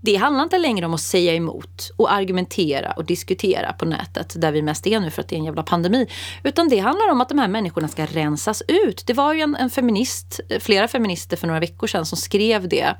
[0.00, 4.52] det handlar inte längre om att säga emot och argumentera och diskutera på nätet där
[4.52, 6.08] vi mest är nu för att det är en jävla pandemi.
[6.42, 9.06] Utan det handlar om att de här människorna ska rensas ut.
[9.06, 12.94] Det var ju en, en feminist, flera feminister för några veckor sedan som skrev det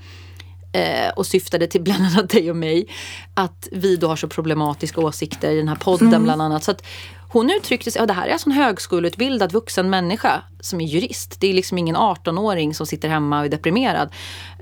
[0.76, 2.86] eh, och syftade till bland annat dig och mig.
[3.34, 6.64] Att vi då har så problematiska åsikter i den här podden bland annat.
[6.64, 6.82] Så att
[7.28, 11.40] hon uttryckte sig, och det här är alltså en högskoleutbildad vuxen människa som är jurist.
[11.40, 14.08] Det är liksom ingen 18-åring som sitter hemma och är deprimerad.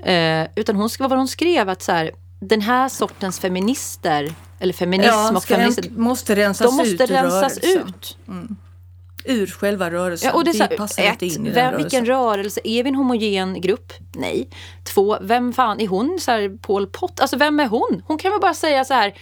[0.03, 1.69] Eh, utan hon, vad var hon skrev?
[1.69, 6.75] Att så här, den här sortens feminister, eller feminism Ja, och feminister, måste rensas de
[6.75, 7.87] måste ut rensas rörelsen.
[7.87, 8.17] ut.
[9.25, 10.29] Ur själva rörelsen.
[10.29, 12.05] Ja, och det är så Vi passar här, inte ett, in i den vem, vilken
[12.05, 12.61] rörelse?
[12.63, 13.93] Är vi en homogen grupp?
[14.15, 14.49] Nej.
[14.93, 16.17] Två, vem fan är hon?
[16.19, 17.19] Så här, Paul Pott?
[17.19, 18.03] Alltså vem är hon?
[18.07, 19.13] Hon kan väl bara säga så här.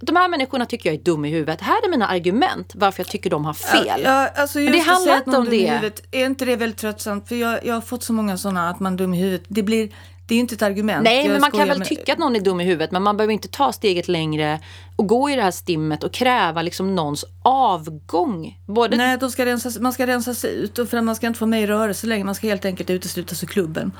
[0.00, 1.60] De här människorna tycker jag är dum i huvudet.
[1.60, 4.00] Här är mina argument varför jag tycker de har fel.
[4.04, 5.70] Ja, alltså det handlar inte om det.
[5.70, 7.28] Huvudet, är inte det väldigt tröttsamt?
[7.28, 9.46] För jag, jag har fått så många sådana att man är dum i huvudet.
[9.48, 9.90] Det, blir,
[10.26, 11.04] det är ju inte ett argument.
[11.04, 13.02] Nej, Jag men man kan väl med- tycka att någon är dum i huvudet men
[13.02, 14.60] man behöver inte ta steget längre
[14.96, 18.58] och gå i det här stimmet och kräva liksom någons avgång.
[18.66, 21.38] Både Nej, de ska rensas, man ska rensas ut och för att man ska inte
[21.38, 22.24] få med i rörelse längre.
[22.24, 23.92] Man ska helt enkelt uteslutas ur klubben.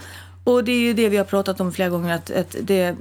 [0.44, 2.14] Och det är ju det vi har pratat om flera gånger.
[2.14, 2.96] Att, att det,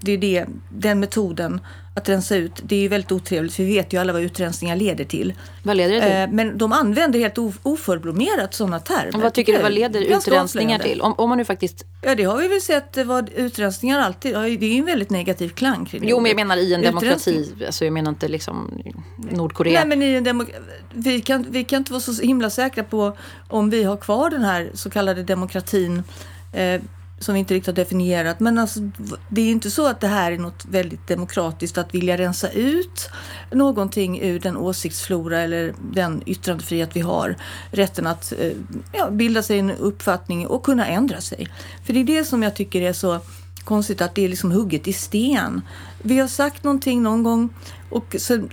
[0.00, 1.60] det är det, den metoden
[1.94, 2.52] att rensa ut.
[2.62, 5.34] Det är ju väldigt otrevligt för vi vet ju alla vad utrensningar leder till.
[5.62, 6.10] Vad leder det till?
[6.12, 9.22] Eh, men de använder helt of- oförblommerat sådana termer.
[9.22, 11.00] vad tycker du, vad leder utrensningar till?
[11.00, 11.84] Om, om man nu faktiskt...
[12.02, 14.32] Ja, det har vi väl sett vad utrensningar alltid...
[14.34, 16.82] Det är ju en väldigt negativ klang kring det Jo, men jag menar i en
[16.82, 17.52] demokrati.
[17.66, 18.82] Alltså, jag menar inte liksom
[19.30, 19.84] Nordkorea.
[19.84, 20.54] Nej, men i en demok-
[20.94, 23.16] vi, kan, vi kan inte vara så himla säkra på
[23.48, 26.02] om vi har kvar den här så kallade demokratin
[26.52, 26.80] eh,
[27.20, 28.40] som vi inte riktigt har definierat.
[28.40, 28.80] Men alltså,
[29.28, 32.50] det är ju inte så att det här är något väldigt demokratiskt att vilja rensa
[32.50, 33.10] ut
[33.50, 37.36] någonting ur den åsiktsflora eller den yttrandefrihet vi har.
[37.70, 38.52] Rätten att eh,
[38.92, 41.48] ja, bilda sig en uppfattning och kunna ändra sig.
[41.84, 43.20] För det är det som jag tycker är så
[43.64, 45.62] konstigt att det är liksom hugget i sten.
[46.02, 47.48] Vi har sagt någonting någon gång
[47.90, 48.50] och sen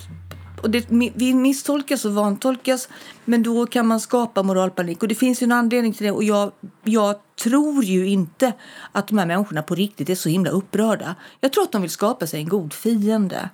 [0.62, 2.89] och det, vi misstolkas och vantolkas,
[3.26, 5.02] men då kan man skapa moralpanik.
[5.02, 6.12] Och det finns ju en anledning till det.
[6.12, 6.52] Och jag,
[6.84, 8.54] jag tror ju inte
[8.91, 11.15] att de här människorna på riktigt är så himla upprörda.
[11.41, 13.50] Jag tror att de vill skapa sig en god fiende.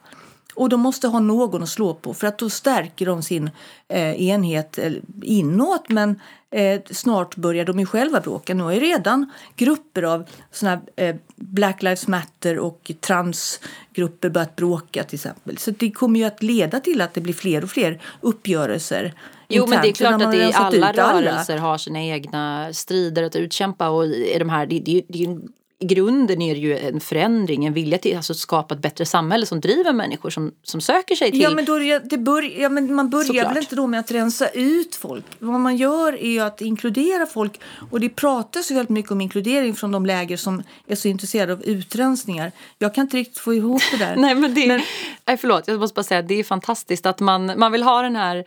[0.56, 3.50] Och de måste ha någon att slå på för att då stärker de sin
[3.88, 4.80] eh, enhet
[5.22, 5.90] inåt.
[5.90, 6.20] Men
[6.52, 8.54] eh, snart börjar de ju själva bråka.
[8.54, 15.04] Nu har ju redan grupper av såna eh, Black Lives Matter och transgrupper börjat bråka
[15.04, 15.58] till exempel.
[15.58, 19.14] Så det kommer ju att leda till att det blir fler och fler uppgörelser.
[19.50, 23.90] Jo, men det är klart att det alla rörelser har sina egna strider att utkämpa
[23.90, 25.42] och i de här, det, det, det är ju
[25.84, 29.06] i grunden är det ju en förändring, en vilja till alltså, att skapa ett bättre
[29.06, 31.42] samhälle som driver människor som, som söker sig till...
[31.42, 33.50] Ja, men, då, det- det bör, ja, men man börjar Såklart.
[33.52, 35.26] väl inte då med att rensa ut folk.
[35.40, 37.60] Vad man gör är ju att inkludera folk.
[37.92, 41.54] Och det pratas ju väldigt mycket om inkludering från de läger som är så intresserade
[41.54, 42.52] av utrensningar.
[42.80, 44.16] Jag kan inte riktigt få ihop det där.
[44.18, 44.82] Nej men det, Men-
[45.28, 48.02] nej, förlåt, jag måste bara säga att det är fantastiskt att man, man vill ha
[48.02, 48.44] den här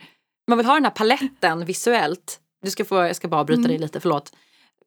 [0.49, 2.39] man vill ha den här paletten visuellt.
[2.63, 4.31] Du ska få, jag ska bara bryta dig lite, förlåt.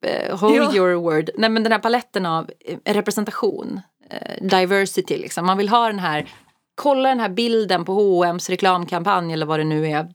[0.06, 0.74] Eh, hold Ja.
[0.76, 1.30] your word.
[1.38, 2.50] Nej men den här paletten av
[2.84, 5.46] eh, representation, eh, diversity liksom.
[5.46, 6.28] Man vill ha den här,
[6.74, 10.08] kolla den här bilden på H&M's reklamkampanj eller vad det nu är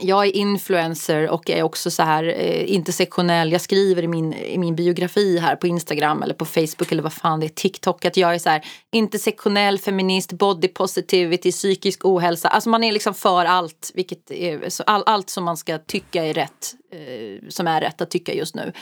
[0.00, 3.52] jag är influencer och är också så här eh, intersektionell.
[3.52, 7.12] Jag skriver i min, i min biografi här på Instagram eller på Facebook eller vad
[7.12, 12.48] fan det är, TikTok, att jag är så här intersektionell feminist, body positivity, psykisk ohälsa.
[12.48, 16.24] Alltså man är liksom för allt, vilket är, så all, allt som man ska tycka
[16.24, 18.72] är rätt, eh, som är rätt att tycka just nu.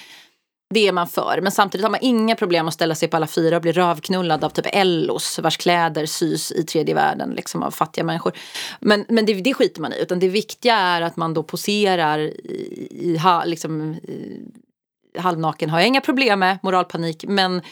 [0.74, 1.40] Det är man för.
[1.42, 4.44] Men samtidigt har man inga problem att ställa sig på alla fyra och bli rövknullad
[4.44, 8.33] av typ Ellos vars kläder sys i tredje världen liksom av fattiga människor.
[8.81, 10.02] Men, men det, det skiter man i.
[10.02, 15.88] Utan det viktiga är att man då poserar i, i, liksom, i halvnaken har jag
[15.88, 17.24] inga problem med, moralpanik.
[17.29, 17.62] Men,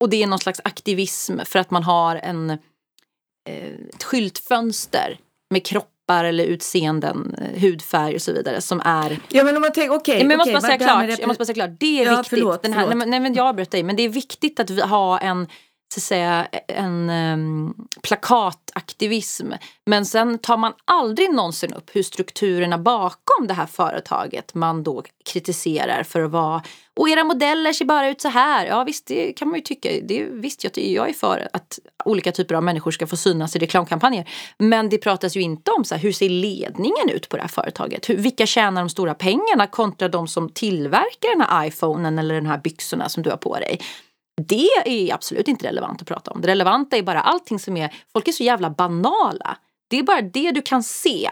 [0.00, 5.18] och det är någon slags aktivism för att man har en, eh, ett skyltfönster
[5.50, 9.18] med kropp kroppar eller utseenden, eh, hudfärg och så vidare som är...
[9.28, 10.16] Ja men om man tänker, okej.
[10.16, 11.80] Okay, jag, måste bara säga klart, jag måste bara säga klart.
[11.80, 12.28] Det är ja, viktigt.
[12.28, 12.98] Förlåt, den här, förlåt.
[12.98, 13.82] Nej, nej men jag avbröt dig.
[13.82, 15.46] Men det är viktigt att vi har en
[15.92, 19.52] så att säga, en ehm, um, plakataktivism.
[19.86, 25.02] Men sen tar man aldrig någonsin upp hur strukturerna bakom det här företaget man då
[25.24, 26.62] kritiserar för att vara
[26.96, 28.66] och era modeller ser bara ut så här.
[28.66, 29.88] Ja visst, det kan man ju tycka.
[30.02, 33.58] Det, visst, jag, jag är för att olika typer av människor ska få synas i
[33.58, 34.28] reklamkampanjer.
[34.58, 37.48] Men det pratas ju inte om så här, hur ser ledningen ut på det här
[37.48, 38.10] företaget?
[38.10, 42.46] Hur, vilka tjänar de stora pengarna kontra de som tillverkar den här iPhonen eller den
[42.46, 43.80] här byxorna som du har på dig?
[44.36, 46.40] Det är absolut inte relevant att prata om.
[46.40, 49.56] Det relevanta är bara allting som är, folk är så jävla banala.
[49.88, 51.30] Det är bara det du kan se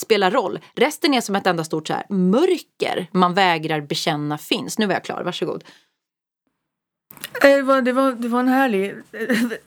[0.00, 0.58] spelar roll.
[0.74, 4.78] Resten är som ett enda stort så här, mörker man vägrar bekänna finns.
[4.78, 5.64] Nu var jag klar, varsågod.
[7.40, 8.94] Det var, det var, det var en härlig,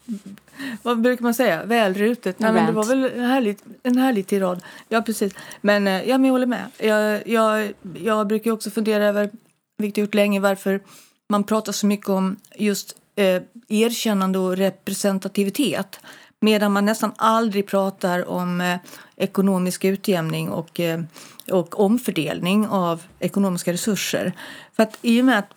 [0.82, 2.40] vad brukar man säga, välrutet.
[2.40, 4.64] Nej, men det var väl en härlig, en härlig tirad.
[4.90, 5.34] Ja, precis.
[5.62, 6.66] Men, eh, ja, men jag håller med.
[6.78, 9.30] Jag, jag, jag brukar också fundera över,
[9.78, 10.82] vilket jag gjort länge, varför
[11.30, 16.00] man pratar så mycket om just eh, erkännande och representativitet.
[16.40, 18.78] Medan man nästan aldrig pratar om eh,
[19.16, 21.02] ekonomisk utjämning och, eh,
[21.52, 24.34] och omfördelning av ekonomiska resurser.
[24.76, 25.50] För att i och med att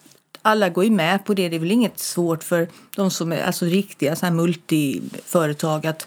[0.42, 3.42] alla går ju med på det, det är väl inget svårt för de som är
[3.42, 6.06] alltså riktiga så här multiföretag att,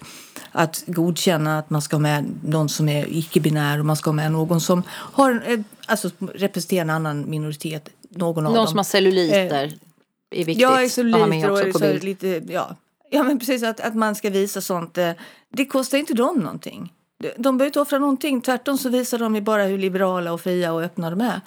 [0.51, 4.15] att godkänna att man ska ha med någon som är icke-binär och man ska ha
[4.15, 7.89] med någon som har, eh, alltså, representerar en annan minoritet.
[8.15, 8.67] Någon, någon av dem.
[8.67, 9.65] som har celluliter.
[9.65, 12.75] Eh, är viktigt ja, celluliter och så lite, ja,
[13.13, 13.63] Ja, men precis.
[13.63, 14.97] Att, att man ska visa sånt.
[14.97, 15.11] Eh,
[15.49, 16.93] det kostar inte dem någonting.
[17.37, 18.41] De behöver inte offra någonting.
[18.41, 21.41] Tvärtom så visar de ju bara hur liberala och fria och öppna de är.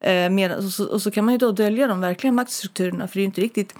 [0.00, 3.08] Eh, med, och, så, och, så, kan man ju då dölja de verkliga maktstrukturerna.
[3.08, 3.74] För det är inte riktigt...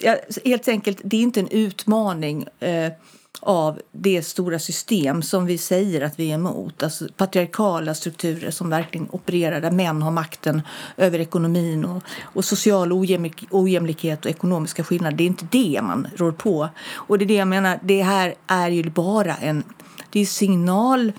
[0.00, 2.46] Ja, helt enkelt, det är inte en utmaning.
[2.60, 2.92] Eh,
[3.40, 6.82] av det stora system som vi säger att vi är emot.
[6.82, 10.62] Alltså patriarkala strukturer som verkligen opererar där män har makten
[10.96, 15.16] över ekonomin och, och social ojämlik, ojämlikhet och ekonomiska skillnader.
[15.16, 16.68] Det är inte det man rår på.
[16.94, 19.62] Och det är det jag menar, det här är ju bara en
[20.10, 21.12] det är signal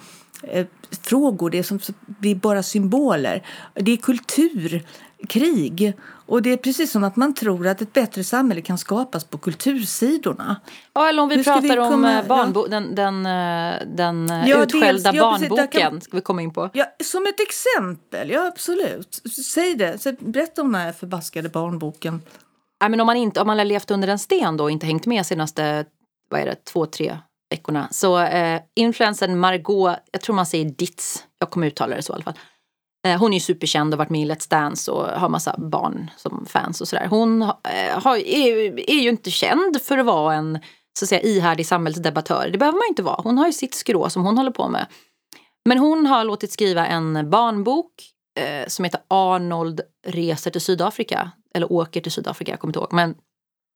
[0.43, 0.65] eh,
[1.01, 3.43] frågor, det är som blir bara symboler.
[3.73, 5.93] Det är kulturkrig.
[6.29, 9.37] Och det är precis som att man tror att ett bättre samhälle kan skapas på
[9.37, 10.61] kultursidorna.
[10.93, 12.79] Ja, eller om vi pratar vi komma, om eh, barnbo- ja.
[12.79, 15.67] den, den, eh, den eh, ja, utskällda dels, barnboken.
[15.67, 16.69] Kan, ska vi komma in på.
[16.73, 19.21] Ja, som ett exempel, ja absolut.
[19.45, 22.21] Säg det, berätta om den här förbaskade barnboken.
[22.79, 24.85] Ja, men om, man inte, om man har levt under en sten då och inte
[24.85, 25.85] hängt med senaste
[26.29, 27.17] vad är det, två, tre
[27.49, 27.87] veckorna.
[27.91, 32.15] Så eh, influensen Margot, jag tror man säger Ditz, jag kommer uttala det så i
[32.15, 32.37] alla fall.
[33.07, 36.11] Eh, hon är ju superkänd och varit med i Let's Dance och har massa barn
[36.17, 37.07] som fans och sådär.
[37.09, 40.59] Hon eh, har, är, är ju inte känd för att vara en
[40.99, 42.49] så att säga, ihärdig samhällsdebattör.
[42.51, 43.21] Det behöver man ju inte vara.
[43.23, 44.87] Hon har ju sitt skrå som hon håller på med.
[45.65, 47.91] Men hon har låtit skriva en barnbok
[48.39, 51.31] eh, som heter Arnold reser till Sydafrika.
[51.53, 52.93] Eller åker till Sydafrika, jag kommer inte ihåg.
[52.93, 53.15] Men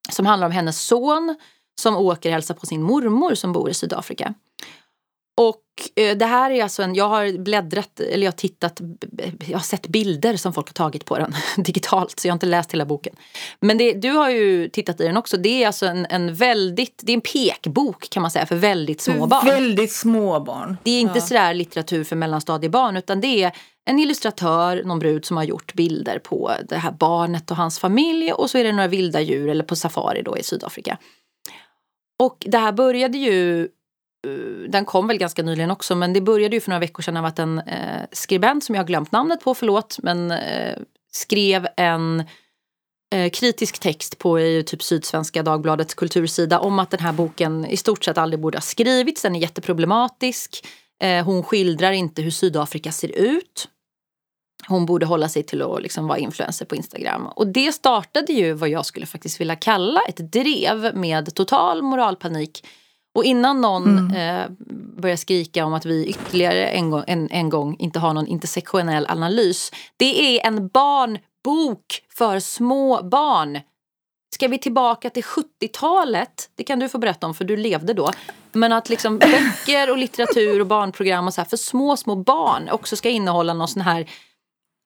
[0.10, 1.36] som handlar om hennes son
[1.82, 4.34] som åker och hälsar på sin mormor som bor i Sydafrika.
[5.38, 5.64] Och
[5.96, 8.82] eh, det här är alltså en, jag har bläddrat, eller jag har tittat,
[9.48, 12.46] jag har sett bilder som folk har tagit på den digitalt så jag har inte
[12.46, 13.16] läst hela boken.
[13.60, 15.38] Men det, du har ju tittat i den också.
[15.38, 19.02] Det är alltså en, en väldigt, det är en pekbok kan man säga för väldigt
[19.02, 19.46] små barn.
[19.46, 20.78] Väldigt små barn.
[20.84, 21.26] Det är inte ja.
[21.26, 23.52] sådär litteratur för mellanstadiebarn utan det är
[23.86, 28.34] en illustratör, någon brud som har gjort bilder på det här barnet och hans familj
[28.34, 30.98] och så är det några vilda djur eller på safari då i Sydafrika.
[32.20, 33.70] Och det här började ju
[34.28, 37.18] Eh, den kom väl ganska nyligen också men det började ju för några veckor sedan
[37.18, 40.78] av att en eh, skribent som jag har glömt namnet på, förlåt, men eh,
[41.12, 42.24] skrev en
[43.16, 47.78] eh, kritisk text på i typ Sydsvenska Dagbladets kultursida om att den här boken i
[47.78, 49.22] stort sett aldrig borde ha skrivits.
[49.22, 50.68] Den är jätteproblematisk.
[51.04, 53.70] Eh, hon skildrar inte hur Sydafrika ser ut
[54.68, 57.28] hon borde hålla sig till att liksom vara influencer på Instagram.
[57.28, 62.66] Och det startade ju vad jag skulle faktiskt vilja kalla ett drev med total moralpanik
[63.14, 64.16] och innan någon mm.
[64.16, 64.50] eh,
[65.02, 69.06] börjar skrika om att vi ytterligare en gång, en, en gång inte har någon intersektionell
[69.10, 69.72] analys.
[69.98, 71.86] Det är en barnbok
[72.18, 73.60] för små barn.
[74.34, 76.50] Ska vi tillbaka till 70-talet?
[76.56, 78.12] Det kan du få berätta om för du levde då.
[78.52, 82.70] Men att liksom böcker och litteratur och barnprogram och så här för små, små barn
[82.70, 84.10] också ska innehålla någon sån här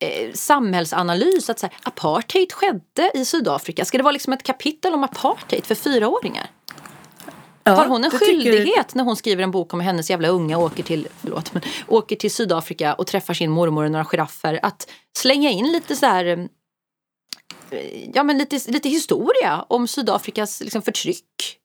[0.04, 1.50] eh, samhällsanalys.
[1.50, 3.86] Att så här, apartheid skedde i Sydafrika.
[3.86, 6.50] Ska det vara liksom ett kapitel om apartheid för fyraåringar?
[7.68, 10.84] Ja, har hon en skyldighet när hon skriver en bok om hennes jävla unga åker
[10.84, 15.50] till, förlåt, men, åker till Sydafrika och träffar sin mormor och några giraffer att slänga
[15.50, 21.58] in lite så här eh, ja, men lite, lite historia om Sydafrikas liksom, förtryck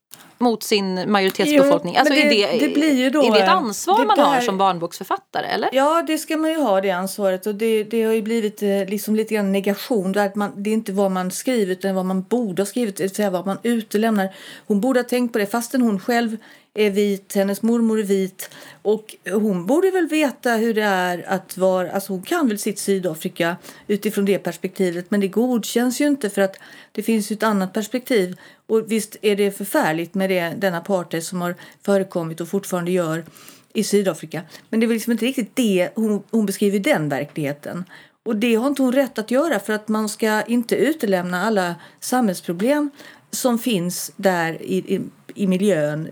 [0.43, 1.95] mot sin majoritetsbefolkning.
[1.95, 4.17] Jo, alltså, det, är, det, det blir ju då, är det ett ansvar det man
[4.17, 5.47] där, har som barnboksförfattare?
[5.47, 5.71] Eller?
[5.73, 7.47] Ja, det ska man ju ha det ansvaret.
[7.47, 10.13] Och det, det har ju blivit eh, liksom lite grann negation.
[10.13, 12.97] Där man, det är inte vad man skriver utan vad man borde ha skrivit.
[12.97, 14.35] Det vill säga vad man utelämnar.
[14.67, 16.37] Hon borde ha tänkt på det fastän hon själv
[16.75, 18.51] är vit, hennes mormor är vit.
[18.83, 22.79] Och hon borde väl veta hur det är att vara, alltså hon kan väl sitt
[22.79, 23.57] Sydafrika
[23.87, 26.57] utifrån det perspektivet men det godkänns ju inte för att
[26.93, 28.37] det finns ju ett annat perspektiv.
[28.67, 33.25] Och visst är det förfärligt med det, den apartheid som har förekommit och fortfarande gör
[33.73, 34.43] i Sydafrika.
[34.71, 37.85] Men det är väl liksom inte riktigt det hon, hon beskriver den verkligheten.
[38.25, 41.75] Och det har inte hon rätt att göra för att man ska inte utelämna alla
[42.01, 42.91] samhällsproblem
[43.31, 45.01] som finns där i, i,
[45.35, 46.09] i miljön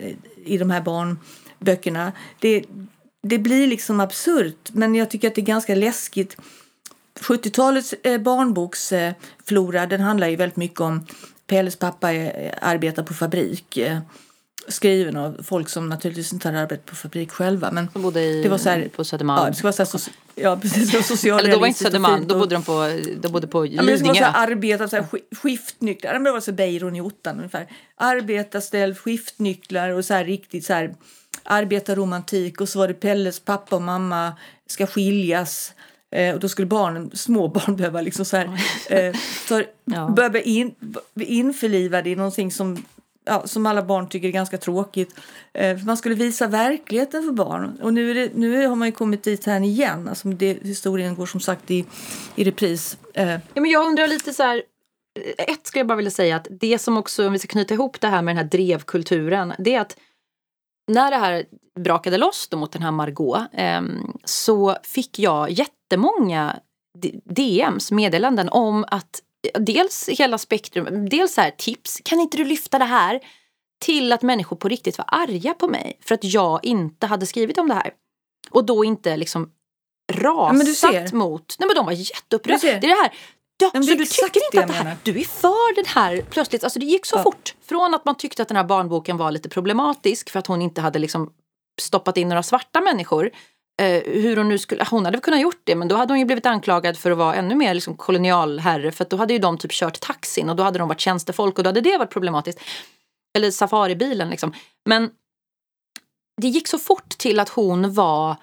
[0.51, 2.13] i de här barnböckerna.
[2.39, 2.65] Det,
[3.23, 6.37] det blir liksom absurt, men jag tycker att det är ganska läskigt.
[7.21, 11.07] 70-talets eh, barnboksflora den handlar ju väldigt mycket om
[11.47, 13.79] Pelles pappa eh, arbetar på fabrik
[14.71, 17.71] skriven av folk som naturligtvis inte hade arbetat på fabrik själva.
[17.71, 19.45] Men de bodde i, det var så här, på Södermalm.
[19.47, 21.07] Ja, det var så här, ja precis.
[21.07, 23.83] Social Eller då var inte Södermalm, då bodde de på, då bodde på Lidingö.
[23.83, 25.07] Ja, men det var så här, arbeta, så här,
[25.43, 27.67] skiftnycklar, det var så Beiron i ottan ungefär.
[27.97, 30.95] Arbetarställ, skiftnycklar och så här riktigt så här
[31.43, 34.33] arbetarromantik och så var det Pelles pappa och mamma
[34.67, 35.73] ska skiljas.
[36.11, 38.47] Eh, och då skulle barnen, små barn behöva liksom så här,
[38.91, 40.09] eh, för, ja.
[40.09, 40.75] börja in,
[41.21, 42.85] införliva det i någonting som
[43.25, 45.15] ja, som alla barn tycker är ganska tråkigt.
[45.55, 47.79] Eh, man skulle visa verkligheten för barn.
[47.83, 50.09] Och nu, det, nu har man ju kommit dit här igen.
[50.09, 51.85] Alltså det, historien går som sagt i,
[52.35, 52.99] i repris.
[53.15, 53.31] Eh.
[53.31, 54.63] Ja, men jag undrar lite så här.
[55.21, 57.75] Eh, ett skulle jag bara vilja säga att det som också, om vi ska knyta
[57.75, 59.97] ihop det här med den här drevkulturen, det är att
[60.89, 61.45] när det här
[61.81, 63.83] brakade loss då mot den här Margot eh,
[64.25, 66.57] så fick jag jättemånga
[67.25, 69.23] DMs, meddelanden om att
[69.59, 73.21] dels hela spektrum, dels så här, tips, kan inte du lyfta det här?
[73.81, 77.59] Till att människor på riktigt var arga på mig för att jag inte hade skrivit
[77.59, 77.93] om det här.
[78.51, 79.51] Och då inte liksom
[80.13, 82.59] rasat ja, mot, nej men de var jätteupprörda.
[82.63, 83.13] Det är det här,
[83.61, 86.79] Ja, så du tycker inte att det här, du är för den här plötsligt, alltså
[86.79, 87.23] det gick så ja.
[87.23, 87.55] fort.
[87.63, 90.81] Från att man tyckte att den här barnboken var lite problematisk för att hon inte
[90.81, 91.33] hade liksom
[91.81, 93.31] stoppat in några svarta människor
[93.81, 96.25] eh, hur hon nu skulle, hon hade kunnat gjort det men då hade hon ju
[96.25, 99.73] blivit anklagad för att vara ännu mer liksom kolonialherre för då hade ju de typ
[99.73, 102.61] kört taxin och då hade de varit tjänstefolk och då hade det varit problematiskt.
[103.37, 104.53] Eller safaribilen liksom.
[104.85, 105.11] Men
[106.43, 108.37] det gick så fort till att hon var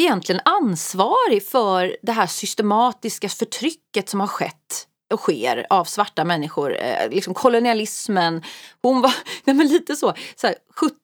[0.00, 6.76] egentligen ansvarig för det här systematiska förtrycket som har skett och sker av svarta människor.
[6.76, 8.42] Eh, liksom kolonialismen.
[8.82, 10.48] Hon var nej men lite så, så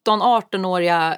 [0.07, 1.17] 17-18-åriga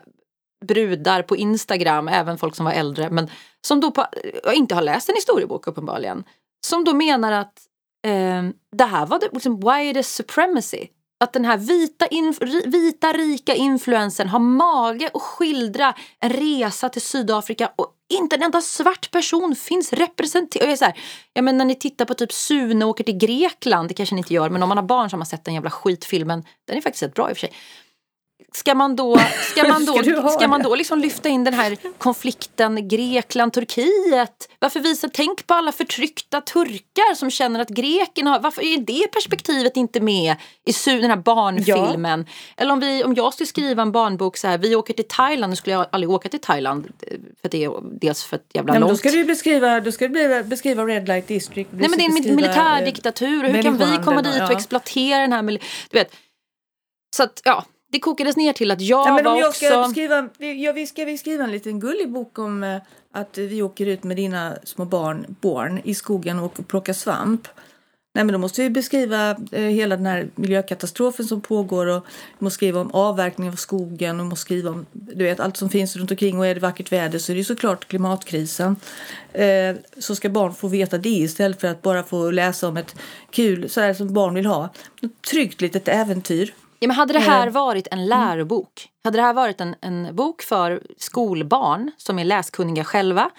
[0.68, 3.30] brudar på Instagram, även folk som var äldre, men
[3.68, 4.06] som då på,
[4.54, 6.24] inte har läst en historiebok uppenbarligen.
[6.68, 7.60] Som då menar att
[8.08, 8.44] eh,
[8.78, 10.88] det här var det, liksom, white supremacy.
[11.24, 17.02] Att den här vita, inf vita rika influensen har mage att skildra en resa till
[17.02, 20.78] Sydafrika och inte en enda svart person finns representerad.
[20.80, 20.94] Jag
[21.34, 24.50] ja, när ni tittar på typ Sune åker till Grekland, det kanske ni inte gör,
[24.50, 27.14] men om man har barn som har sett den jävla skitfilmen, den är faktiskt rätt
[27.14, 27.54] bra i och för sig.
[28.54, 31.78] Ska man då, ska man då, ska, ska man då liksom lyfta in den här
[31.98, 34.50] konflikten Grekland-Turkiet?
[34.60, 39.12] Varför visa, tänk på alla förtryckta turkar som känner att grekerna har, varför är det
[39.12, 40.36] perspektivet inte med
[40.66, 42.26] i den här barnfilmen?
[42.28, 42.64] Ja.
[42.64, 45.50] Eller om, vi, om jag skulle skriva en barnbok så här, vi åker till Thailand,
[45.50, 46.92] nu skulle jag aldrig åka till Thailand
[47.42, 48.92] för det är dels för att jävla långt.
[48.92, 51.70] Då ska du beskriva, då ska du beskriva Red Light District.
[51.72, 55.42] Nej men det är en militärdiktatur, hur kan vi komma dit och exploatera den här,
[55.42, 56.16] du vet.
[57.16, 59.66] Så att ja, det kokades ner till att jag ja, men var jag också...
[59.66, 62.82] Ska skriva, ja, vi ska vi skriva en liten gullig bok om eh,
[63.12, 67.48] att vi åker ut med dina små barn, barn i skogen och plockar svamp.
[68.14, 72.06] Nej, men då måste vi beskriva eh, hela den här miljökatastrofen som pågår och
[72.40, 75.70] vi måste skriva om avverkning av skogen och måste skriva om du vet, allt som
[75.70, 78.76] finns runt omkring och är det vackert väder så är det såklart klimatkrisen.
[79.34, 82.96] Eh, så ska barn få veta det istället för att bara få läsa om ett
[83.30, 84.70] kul, så här som barn vill ha,
[85.02, 86.54] ett tryggt litet äventyr
[86.84, 90.42] Ja, men hade det här varit en lärobok, hade det här varit en, en bok
[90.42, 93.30] för skolbarn som är läskunniga själva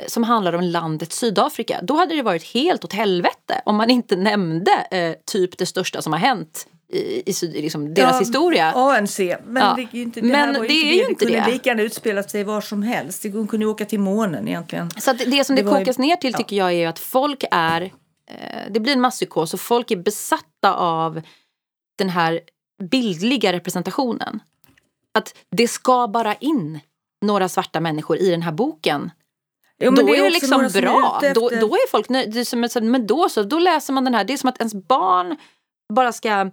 [0.00, 3.90] eh, som handlar om landet Sydafrika, då hade det varit helt åt helvete om man
[3.90, 6.98] inte nämnde eh, typ det största som har hänt i,
[7.30, 8.72] i liksom, deras Ja, historia.
[8.72, 9.18] ANC.
[9.46, 9.72] Men Ja.
[9.76, 11.10] det, är ju inte, det Men det ju är inte ju det.
[11.10, 11.52] inte det kunde det.
[11.52, 13.22] lika gärna utspela sig var som helst.
[13.22, 14.90] Det kunde ju åka till månen egentligen.
[14.90, 16.38] Så att det som det, Det var ju- kokas ner till ja.
[16.38, 17.90] tycker jag är att folk är, eh,
[18.70, 21.20] det blir en masspsykos och folk är besatta av
[21.98, 22.40] den här
[22.82, 24.40] bildliga representationen.
[25.14, 26.80] Att det ska bara in
[27.22, 29.10] några svarta människor i den här boken.
[29.78, 31.20] Jo, då är det liksom är bra.
[31.22, 32.32] ute Då, då är folk nöjda.
[32.32, 34.24] Det är Men då så, då läser man den här.
[34.24, 35.36] Det är som att ens barn
[35.94, 36.50] bara ska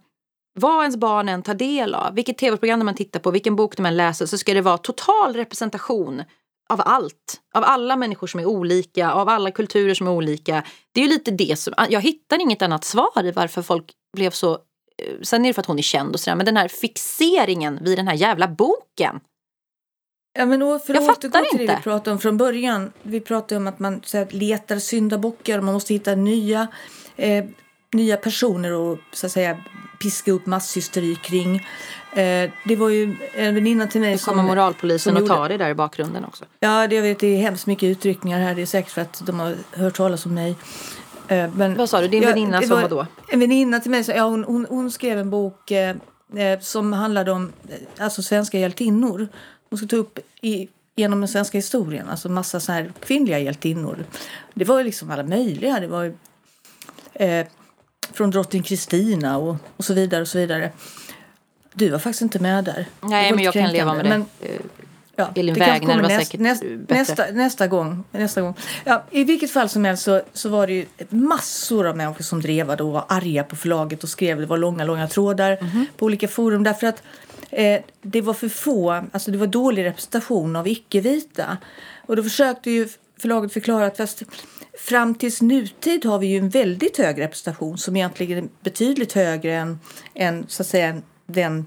[0.59, 3.85] vad ens barn än tar del av, vilket tv-program man tittar på, vilken bok de
[3.85, 6.23] än läser, så ska det vara total representation
[6.69, 7.41] av allt.
[7.55, 10.63] Av alla människor som är olika, av alla kulturer som är olika.
[10.91, 14.31] Det är ju lite det som, jag hittar inget annat svar i varför folk blev
[14.31, 14.59] så,
[15.21, 17.97] sen är det för att hon är känd och sådär, men den här fixeringen vid
[17.97, 19.19] den här jävla boken.
[20.37, 21.75] Ja, men å- för Jag fattar till det inte.
[21.75, 22.91] vi pratade om från början.
[23.03, 26.67] Vi pratade om att man så här, letar syndabockar och man måste hitta nya,
[27.15, 27.45] eh,
[27.93, 29.57] nya personer och så att säga
[30.01, 31.55] piska upp masshysteri kring.
[32.15, 35.57] Eh, det var ju en väninna till mig Nu kommer moralpolisen som och tar det
[35.57, 36.45] där i bakgrunden också.
[36.59, 38.55] Ja, det, jag vet, det är hemskt mycket utryckningar här.
[38.55, 40.55] Det är säkert för att de har hört talas om mig.
[41.27, 43.05] Eh, Men, Vad sa du, din Ja, väninna som var- vadå?
[43.29, 45.95] En väninna till mig, så, ja, hon, hon, hon skrev en bok eh,
[46.35, 49.27] eh, som handlade om eh, alltså svenska hjältinnor.
[49.69, 54.05] Hon skulle ta upp i, genom den svenska historien, alltså massa så här kvinnliga hjältinnor.
[54.53, 55.79] Det var ju liksom alla möjliga.
[55.79, 56.13] Det var ju,
[57.13, 57.45] eh,
[58.13, 60.71] från drottning Kristina och, och så vidare och så vidare.
[61.73, 62.85] Du var faktiskt inte med där.
[63.01, 64.09] Nej, men jag kan leva med det.
[64.09, 64.25] men-
[65.15, 66.95] Ja, Elin Wägner var säkert näst, bättre.
[66.95, 68.03] nästa, nästa gång.
[68.11, 68.53] Nästa gång.
[68.83, 72.41] Ja, I vilket fall som helst så, så var det ju massor av människor som
[72.41, 74.39] drevade och var arga på förlaget och skrev.
[74.39, 75.85] Det var långa, långa trådar Mhm.
[75.97, 77.03] på olika forum därför att
[77.49, 81.57] eh, det var för få, alltså det var dålig representation av icke-vita.
[82.07, 82.87] Och då försökte ju
[83.19, 84.23] förlaget förklara att fast
[84.79, 89.53] fram tills nutid har vi ju en väldigt hög representation som egentligen är betydligt högre
[89.55, 89.79] än,
[90.13, 91.65] än så att säga den,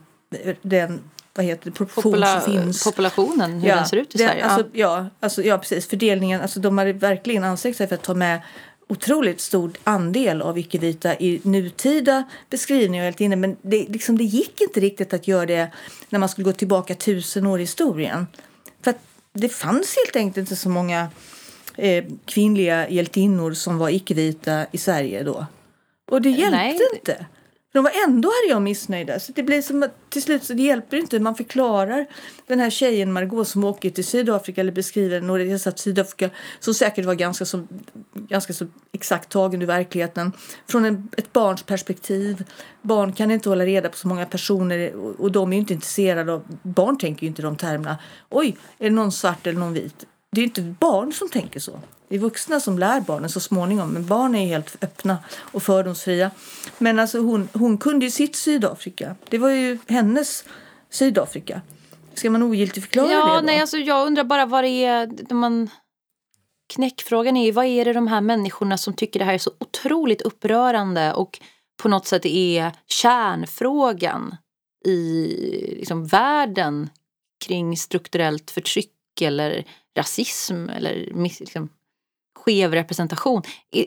[0.62, 1.00] den
[1.38, 2.84] vad heter det, proportion popula- som finns.
[2.84, 4.44] populationen, hur den ser ut i den- Sverige.
[4.44, 4.98] Alltså, ja.
[4.98, 5.86] ja, alltså, ja, precis.
[5.86, 8.40] Fördelningen, alltså, de hade verkligen ansträngt sig för att ta med
[8.88, 13.04] otroligt stor andel av icke-vita i nutida beskrivningar.
[13.04, 13.36] Helt inne.
[13.36, 15.70] Men det, liksom, det gick inte riktigt att göra det
[16.08, 18.26] när man skulle gå tillbaka tusen år i historien.
[18.84, 18.94] För
[19.32, 21.08] det fanns helt enkelt inte så många
[21.76, 25.46] eh, kvinnliga hjältinnor som var icke-vita i Sverige då.
[26.10, 26.78] Och det hjälpte Nej.
[26.94, 27.26] inte.
[27.72, 29.20] De var ändå arga och missnöjda.
[29.20, 31.16] Så det blir som att till slut så det hjälper inte.
[31.16, 32.06] hur Man förklarar
[32.46, 36.74] den här tjejen Margot som åker till Sydafrika eller beskriver en resa till Sydafrika som
[36.74, 37.66] säkert var ganska så,
[38.14, 40.32] ganska så exakt tagen ur verkligheten.
[40.66, 42.44] Från en, ett barns perspektiv.
[42.82, 45.74] Barn kan inte hålla reda på så många personer och, och de är ju inte
[45.74, 46.42] intresserade av...
[46.62, 47.98] Barn tänker ju inte i de termerna.
[48.30, 50.06] Oj, är det någon svart eller någon vit?
[50.30, 51.80] Det är inte barn som tänker så.
[52.08, 53.90] Det är vuxna som lär barnen så småningom.
[53.90, 56.30] Men barn är helt öppna och fördomsfria.
[56.78, 59.16] Men alltså hon, hon kunde ju sitt Sydafrika.
[59.28, 60.44] Det var ju hennes
[60.90, 61.60] Sydafrika.
[62.14, 63.40] Ska man ogiltigt förklara Ja, det då?
[63.40, 65.34] nej, alltså, jag undrar bara vad det är...
[65.34, 65.70] Man...
[66.74, 69.50] Knäckfrågan är ju vad är det de här människorna som tycker det här är så
[69.58, 71.40] otroligt upprörande och
[71.82, 74.36] på något sätt är kärnfrågan
[74.84, 75.26] i
[75.78, 76.90] liksom, världen
[77.44, 79.64] kring strukturellt förtryck eller
[79.98, 81.08] rasism eller
[81.40, 81.68] liksom,
[82.38, 83.42] skev representation.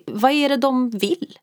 [0.06, 1.38] Vad är det de vill?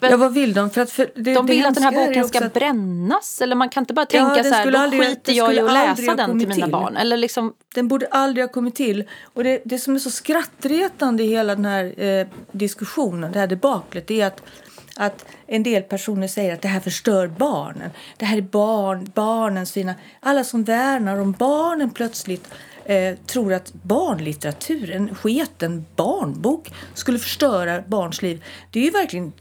[0.00, 0.70] Ja, vad vill de?
[0.70, 3.56] För att för det, De det vill att den här boken ska att- brännas eller
[3.56, 5.72] man kan inte bara Ja, tänka den så här, då aldrig- skiter jag i att
[5.72, 6.72] läsa den till mina till.
[6.72, 6.96] barn.
[6.96, 9.04] Eller liksom, Den borde aldrig ha kommit till.
[9.34, 13.46] Och det, det som är så skrattretande i hela den här eh, diskussionen, det här
[13.46, 14.42] debaklet, det är att,
[14.96, 17.90] att en del personer säger att det här förstör barnen.
[18.16, 19.94] Det här är barn, barnens fina...
[20.20, 22.48] Alla som värnar om barnen plötsligt
[22.84, 28.44] eh, tror att barnlitteratur, en sketen barnbok, skulle förstöra barns liv.
[28.70, 29.32] Det är ju verkligen...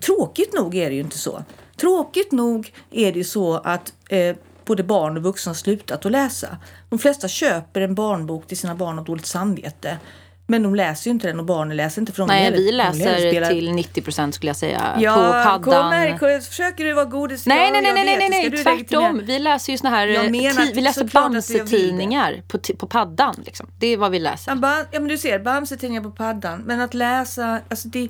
[0.00, 1.44] Tråkigt nog är det ju inte så.
[1.76, 6.12] Tråkigt nog är det ju så att eh, både barn och vuxna har slutat att
[6.12, 6.56] läsa.
[6.88, 9.98] De flesta köper en barnbok till sina barn av dåligt samvete.
[10.50, 13.48] Men de läser ju inte den och barnen läser inte för de nej, vi läser
[13.48, 15.62] till 90 procent skulle jag säga Ja, på paddan.
[15.62, 17.46] kom här, försöker du vara godis?
[17.46, 19.20] Nej, nej, nej, nej, nej, nej, nej, tvärtom.
[19.24, 21.04] Vi läser ju såna här, eh, menar vi läser.
[21.04, 23.34] Bamse-tidningar på, på paddan.
[23.46, 23.66] Liksom.
[23.78, 24.52] Det är vad vi läser.
[24.62, 26.62] Ja men du ser, Bamse-tidningar på paddan.
[26.66, 28.08] Men att läsa, alltså det,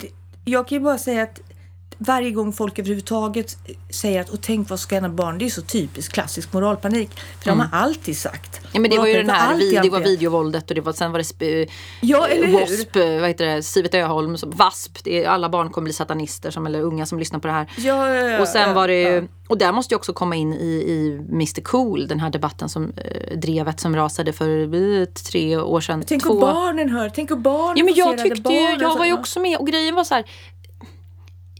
[0.00, 0.08] det,
[0.44, 1.40] jag kan ju bara säga att
[2.02, 3.56] varje gång folk överhuvudtaget
[3.90, 7.10] säger att och tänk vad ska barn, det är så typiskt klassisk moralpanik.
[7.40, 7.58] För mm.
[7.58, 8.60] de har alltid sagt.
[8.72, 11.12] Ja men det var ju den här, vid, det var videovåldet och det var, sen
[11.12, 11.42] var det sp,
[12.00, 12.60] ja, eller hur?
[12.60, 16.66] WASP, vad heter det, Sivet Öholm, VASP, det är, alla barn kommer bli satanister som,
[16.66, 17.70] eller unga som lyssnar på det här.
[17.76, 20.52] Ja, ja, ja, och sen var det ju, och där måste jag också komma in
[20.52, 25.56] i, i Mr Cool, den här debatten som eh, drevet som rasade för eh, tre
[25.56, 26.04] år sedan.
[26.06, 26.40] Tänk två...
[26.40, 29.58] barnen hör, tänk om barnen Ja men jag tyckte ju, jag var ju också med
[29.58, 30.24] och grejen var så här,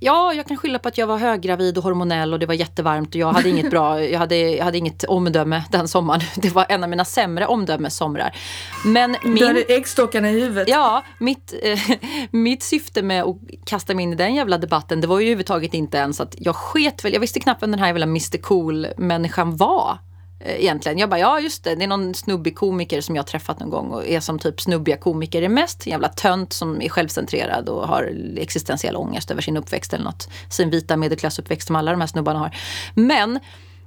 [0.05, 3.09] Ja, jag kan skylla på att jag var höggravid och hormonell och det var jättevarmt
[3.09, 6.21] och jag hade inget bra, jag hade, jag hade inget omdöme den sommaren.
[6.37, 8.37] Det var en av mina sämre omdömessomrar.
[8.85, 10.69] Men min, du hade äggstockarna i huvudet.
[10.69, 11.79] Ja, mitt, eh,
[12.31, 13.37] mitt syfte med att
[13.67, 16.57] kasta mig in i den jävla debatten det var ju överhuvudtaget inte ens att jag
[16.57, 19.99] sket väl, jag visste knappt vem den här jävla Mr Cool-människan var.
[20.45, 20.99] Eh, egentligen.
[20.99, 23.91] Jag bara, ja just det, det är någon snubbig komiker som jag träffat någon gång
[23.91, 25.87] och är som typ snubbiga komiker är mest.
[25.87, 30.29] Jävla tönt som är självcentrerad och har existentiell ångest över sin uppväxt eller något.
[30.51, 32.57] Sin vita medelklassuppväxt som alla de här snubbarna har.
[32.95, 33.41] Men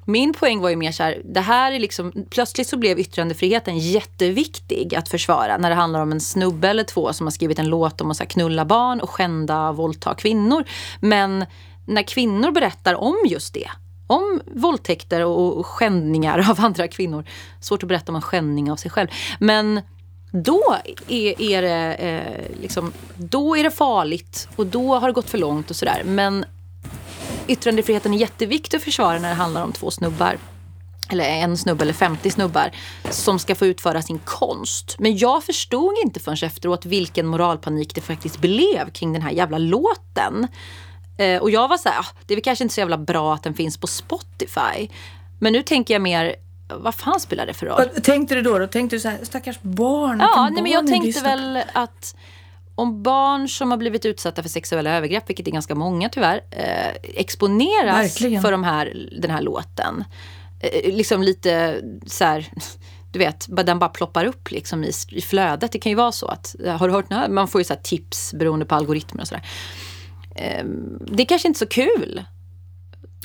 [0.05, 3.77] min poäng var ju mer så här, det här är liksom, plötsligt så blev yttrandefriheten
[3.77, 7.69] jätteviktig att försvara när det handlar om en snubbe eller två som har skrivit en
[7.69, 10.63] låt om att så knulla barn och skända och våldta kvinnor.
[10.99, 11.45] Men
[11.85, 13.69] när kvinnor berättar om just det
[14.07, 17.25] om våldtäkter och skändningar av andra kvinnor.
[17.59, 19.07] Svårt att berätta om en skändning av sig själv.
[19.39, 19.81] Men
[20.31, 20.75] då
[21.07, 25.37] är, är det, eh, liksom, då är det farligt och då har det gått för
[25.37, 26.01] långt och sådär.
[26.05, 26.45] Men
[27.47, 30.37] yttrandefriheten är jätteviktig att försvara när det handlar om två snubbar.
[31.09, 32.71] Eller en snubbe eller 50 snubbar
[33.09, 34.95] som ska få utföra sin konst.
[34.99, 39.57] Men jag förstod inte förrän efteråt vilken moralpanik det faktiskt blev kring den här jävla
[39.57, 40.47] låten.
[41.17, 43.33] Eh, och jag var så här, ah, det är väl kanske inte så jävla bra
[43.33, 44.89] att den finns på Spotify.
[45.39, 46.35] Men nu tänker jag mer,
[46.73, 47.89] vad fan spelar det för roll?
[47.93, 48.59] Vad tänkte du då?
[48.59, 48.67] då?
[48.67, 50.19] Tänkte du så här, stackars barn?
[50.19, 52.15] Ja, nej, men jag tänkte väl att
[52.75, 56.95] om barn som har blivit utsatta för sexuella övergrepp, vilket är ganska många tyvärr, eh,
[57.03, 58.41] exponeras Verkligen.
[58.41, 60.03] för de här, den här låten.
[60.59, 62.49] Eh, liksom lite så här,
[63.11, 65.71] du vet, den bara ploppar upp liksom i, i flödet.
[65.71, 67.29] Det kan ju vara så att, har du hört den här?
[67.29, 69.43] Man får ju så tips beroende på algoritmer och sådär.
[70.35, 72.23] Ehm, det är kanske inte så kul.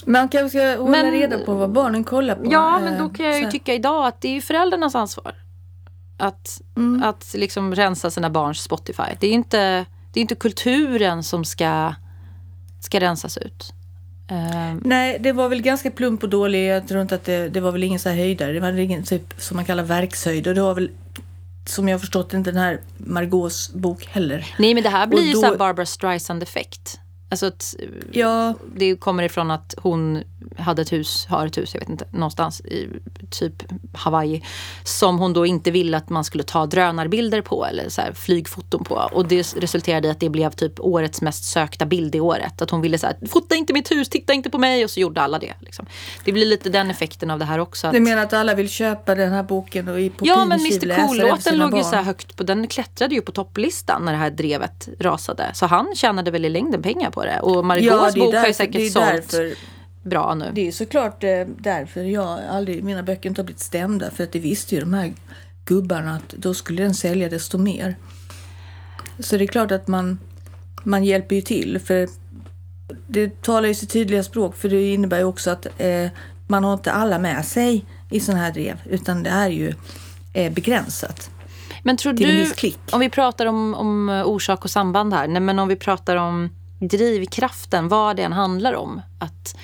[0.07, 2.53] Man kanske ska hålla men, reda på vad barnen kollar på.
[2.53, 5.35] Ja, men då kan jag ju tycka idag att det är föräldrarnas ansvar.
[6.19, 7.03] Att, mm.
[7.03, 9.03] att liksom rensa sina barns Spotify.
[9.21, 11.95] Det är inte, det är inte kulturen som ska,
[12.81, 13.73] ska rensas ut.
[14.31, 16.67] Um, Nej, det var väl ganska plump och dålig.
[16.67, 18.53] Jag tror inte att det, det var väl ingen så här höjdare.
[18.53, 20.47] Det var ingen typ som man kallar verkshöjd.
[20.47, 20.91] Och det var väl
[21.71, 24.55] som jag har förstått inte den här Margaux bok heller.
[24.59, 27.01] Nej men det här blir ju så Barbara Streisand effekt.
[27.31, 27.75] Alltså att
[28.13, 28.55] ja.
[28.77, 30.23] det kommer ifrån att hon
[30.59, 32.89] hade ett hus, har ett hus, jag vet inte, någonstans i
[33.31, 34.43] typ Hawaii.
[34.85, 38.85] Som hon då inte ville att man skulle ta drönarbilder på eller så här, flygfoton
[38.85, 38.95] på.
[39.13, 42.63] Och det resulterade i att det blev typ årets mest sökta bild i året.
[42.63, 44.85] Att hon ville så här, fota inte mitt hus, titta inte på mig.
[44.85, 45.55] Och så gjorde alla det.
[45.61, 45.87] Liksom.
[46.25, 47.87] Det blir lite den effekten av det här också.
[47.87, 47.93] Att...
[47.93, 51.07] Du menar att alla vill köpa den här boken och i på Ja men Mr
[51.07, 54.31] Cool-låten låg ju så här högt på, den klättrade ju på topplistan när det här
[54.31, 55.51] drevet rasade.
[55.55, 57.41] Så han tjänade väl i längden pengar på det.
[57.41, 59.31] Och Margaux ja, bok har ju säkert sålt.
[59.31, 59.55] Därför
[60.03, 60.51] bra nu.
[60.55, 64.11] Det är såklart eh, därför jag aldrig, mina böcker inte har blivit stämda.
[64.11, 65.13] För att det visste ju de här
[65.65, 67.97] gubbarna att då skulle den sälja desto mer.
[69.19, 70.19] Så det är klart att man,
[70.83, 71.79] man hjälper ju till.
[71.79, 72.09] För
[73.07, 74.57] det talar ju sitt tydliga språk.
[74.57, 76.09] För det innebär ju också att eh,
[76.47, 78.81] man har inte alla med sig i sådana här drev.
[78.87, 79.75] Utan det är ju
[80.33, 81.31] eh, begränsat.
[81.83, 82.53] Men tror du,
[82.93, 85.29] om vi pratar om, om orsak och samband här.
[85.29, 89.01] Nej, men om vi pratar om drivkraften, vad det än handlar om.
[89.19, 89.57] Att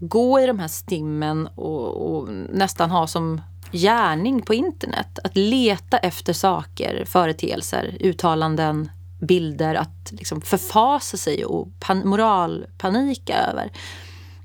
[0.00, 3.40] gå i de här stimmen och, och nästan ha som
[3.72, 5.18] gärning på internet.
[5.24, 8.90] Att leta efter saker, företeelser, uttalanden,
[9.20, 9.74] bilder.
[9.74, 13.72] Att liksom förfasa sig och pan- moralpanika över.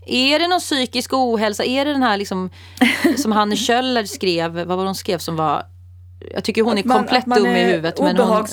[0.06, 1.64] Är det någon psykisk ohälsa?
[1.64, 2.50] Är det den här liksom,
[3.18, 5.66] som Hanne Kjöller skrev, vad var hon skrev som var
[6.34, 8.00] jag tycker hon är man, komplett dum i huvudet.
[8.00, 8.46] Men hon...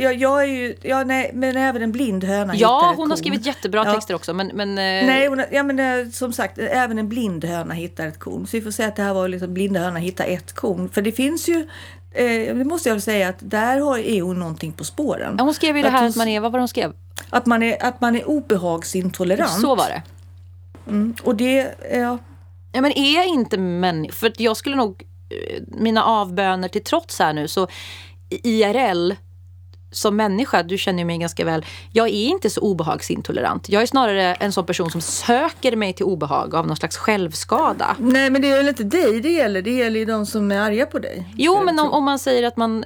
[0.00, 3.46] ja, jag är ju, ja, nej, men även en blind höna Ja, hon har skrivit
[3.46, 3.94] jättebra ja.
[3.94, 4.34] texter också.
[4.34, 8.06] Men, men, eh, nej, hon, ja, men eh, som sagt, även en blind höna hittar
[8.06, 8.46] ett korn.
[8.46, 10.88] Så vi får säga att det här var liksom blinda höna hittar ett korn.
[10.88, 11.68] För det finns ju
[12.10, 15.34] Eh, det måste jag säga att där har, är hon någonting på spåren.
[15.38, 16.92] Ja, hon skrev ju det här att, man är, vad var hon skrev?
[17.30, 19.60] Att man är, att man är obehagsintolerant.
[19.60, 20.02] Så var det.
[20.88, 22.18] Mm, och det, ja.
[22.72, 25.02] Ja men är inte människor, för jag skulle nog
[25.66, 27.68] mina avböner till trots här nu så
[28.30, 29.12] IRL
[29.90, 33.68] som människa, du känner mig ganska väl, jag är inte så obehagsintolerant.
[33.68, 37.96] Jag är snarare en sån person som söker mig till obehag av någon slags självskada.
[37.98, 40.60] Nej men det är väl inte dig det gäller, det gäller ju de som är
[40.60, 41.28] arga på dig.
[41.36, 42.84] Jo men om, om, man säger att man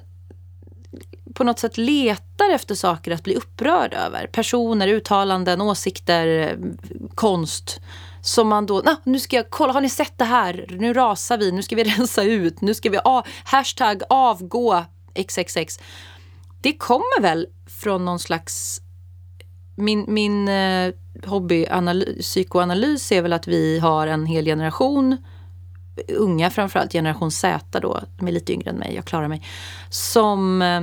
[1.35, 4.27] på något sätt letar efter saker att bli upprörd över.
[4.27, 6.57] Personer, uttalanden, åsikter,
[7.15, 7.81] konst.
[8.25, 10.67] Som man då, nah, nu ska jag kolla, har ni sett det här?
[10.71, 15.79] Nu rasar vi, nu ska vi rensa ut, nu ska vi, ah, hashtag avgå XXX.
[16.61, 18.81] Det kommer väl från någon slags
[19.77, 20.93] min, min eh,
[21.25, 25.17] hobbypsykoanalys är väl att vi har en hel generation
[26.09, 29.43] unga framförallt, generation Z då, de är lite yngre än mig, jag klarar mig,
[29.91, 30.81] som eh,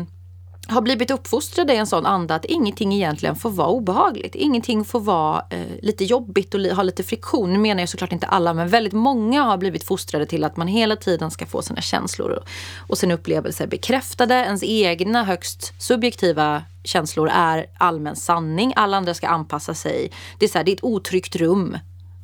[0.69, 4.35] har blivit uppfostrade i en sån anda att ingenting egentligen får vara obehagligt.
[4.35, 7.53] Ingenting får vara eh, lite jobbigt och li ha lite friktion.
[7.53, 10.67] Nu menar jag såklart inte alla, men väldigt många har blivit fostrade till att man
[10.67, 12.43] hela tiden ska få sina känslor och,
[12.89, 14.35] och sina upplevelser bekräftade.
[14.35, 18.73] Ens egna högst subjektiva känslor är allmän sanning.
[18.75, 20.11] Alla andra ska anpassa sig.
[20.39, 21.77] Det är, så här, det är ett otryggt rum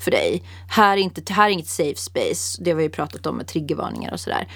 [0.04, 0.44] för dig.
[0.68, 2.62] Här är, inte, här är inget safe space.
[2.64, 4.48] Det har vi ju pratat om med triggervarningar och sådär.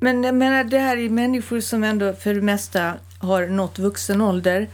[0.00, 4.20] Men jag menar, det här är människor som ändå för det mesta har nått vuxen
[4.20, 4.68] ålder.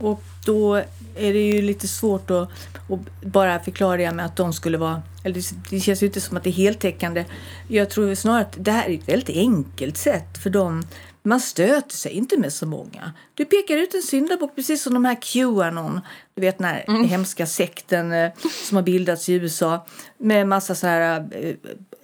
[0.00, 0.74] Och då
[1.16, 2.48] är det ju lite svårt att,
[2.88, 5.02] att bara förklara det med att de skulle vara...
[5.24, 7.24] Eller det, känns ju inte som att det är heltäckande.
[7.68, 10.84] Jag tror snarare att det här är ett väldigt enkelt sätt för dem
[11.22, 13.12] man stöter sig inte med så många.
[13.34, 16.00] Du pekar ut en syndabock precis som de här Qanon,
[16.34, 17.04] du vet den här mm.
[17.04, 18.30] hemska sekten eh,
[18.64, 19.86] som har bildats i USA
[20.18, 21.54] med massa så här eh,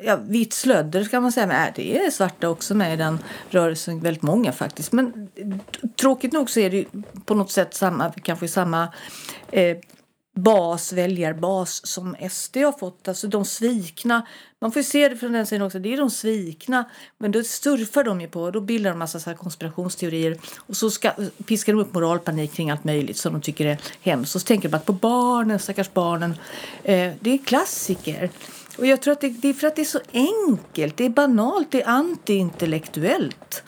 [0.07, 1.47] ja, vitt slödder ska man säga.
[1.47, 3.19] Men, äh, det är svarta också med i den
[3.51, 4.93] rörelsen, väldigt många faktiskt.
[4.93, 5.29] Men
[6.01, 6.85] tråkigt nog så är det
[7.25, 8.89] på något sätt samma, kanske samma
[9.51, 9.77] eh,
[10.35, 13.09] bas, väljarbas som SD har fått.
[13.09, 14.27] Alltså de svikna.
[14.61, 15.79] Man får se det från den sidan också.
[15.79, 16.85] Det är de svikna.
[17.19, 18.51] Men då surfar de ju på.
[18.51, 20.39] Då bildar de massa så här konspirationsteorier.
[20.57, 21.11] Och så ska,
[21.47, 24.35] piskar de upp moralpanik kring allt möjligt som de tycker är hemskt.
[24.35, 26.35] Och så tänker de att på barnen, stackars barnen.
[26.83, 28.31] Eh, det är klassiker.
[28.79, 30.97] Och jag tror att det, det, är för att det är så enkelt.
[30.97, 31.71] Det är banalt.
[31.71, 33.63] Det är antiintellektuellt.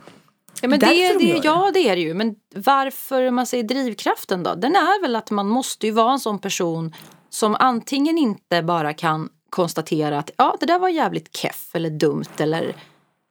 [0.63, 2.15] Ja, men det, det, ja, det är det ju.
[2.15, 4.55] Men varför man säger drivkraften då?
[4.55, 6.95] Den är väl att man måste ju vara en sån person
[7.31, 12.25] som antingen inte bara kan konstatera att ja, det där var jävligt keff eller dumt
[12.39, 12.77] eller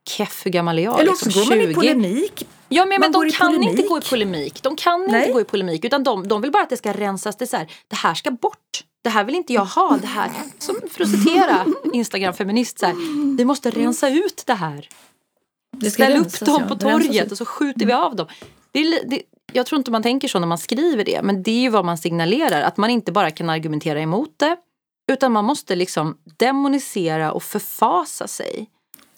[0.09, 0.99] keff, hur gammal är jag?
[0.99, 2.47] Eller också liksom, går man i polemik.
[2.69, 3.69] Ja, men, men de kan polemik.
[3.69, 4.63] inte gå i polemik.
[4.63, 5.21] De kan Nej.
[5.21, 7.35] inte gå i polemik utan de, de vill bara att det ska rensas.
[7.37, 8.83] Det, så här, det här ska bort.
[9.03, 9.97] Det här vill inte jag ha.
[10.01, 12.83] Det här, som för att citera Instagram-feminist,
[13.37, 14.89] vi måste rensa ut det här.
[15.77, 16.67] Det Ställ rensas, upp dem ja.
[16.67, 18.27] på torget och så skjuter vi av dem.
[18.71, 19.21] Det är, det,
[19.53, 21.85] jag tror inte man tänker så när man skriver det, men det är ju vad
[21.85, 22.61] man signalerar.
[22.61, 24.57] Att man inte bara kan argumentera emot det,
[25.11, 28.69] utan man måste liksom demonisera och förfasa sig.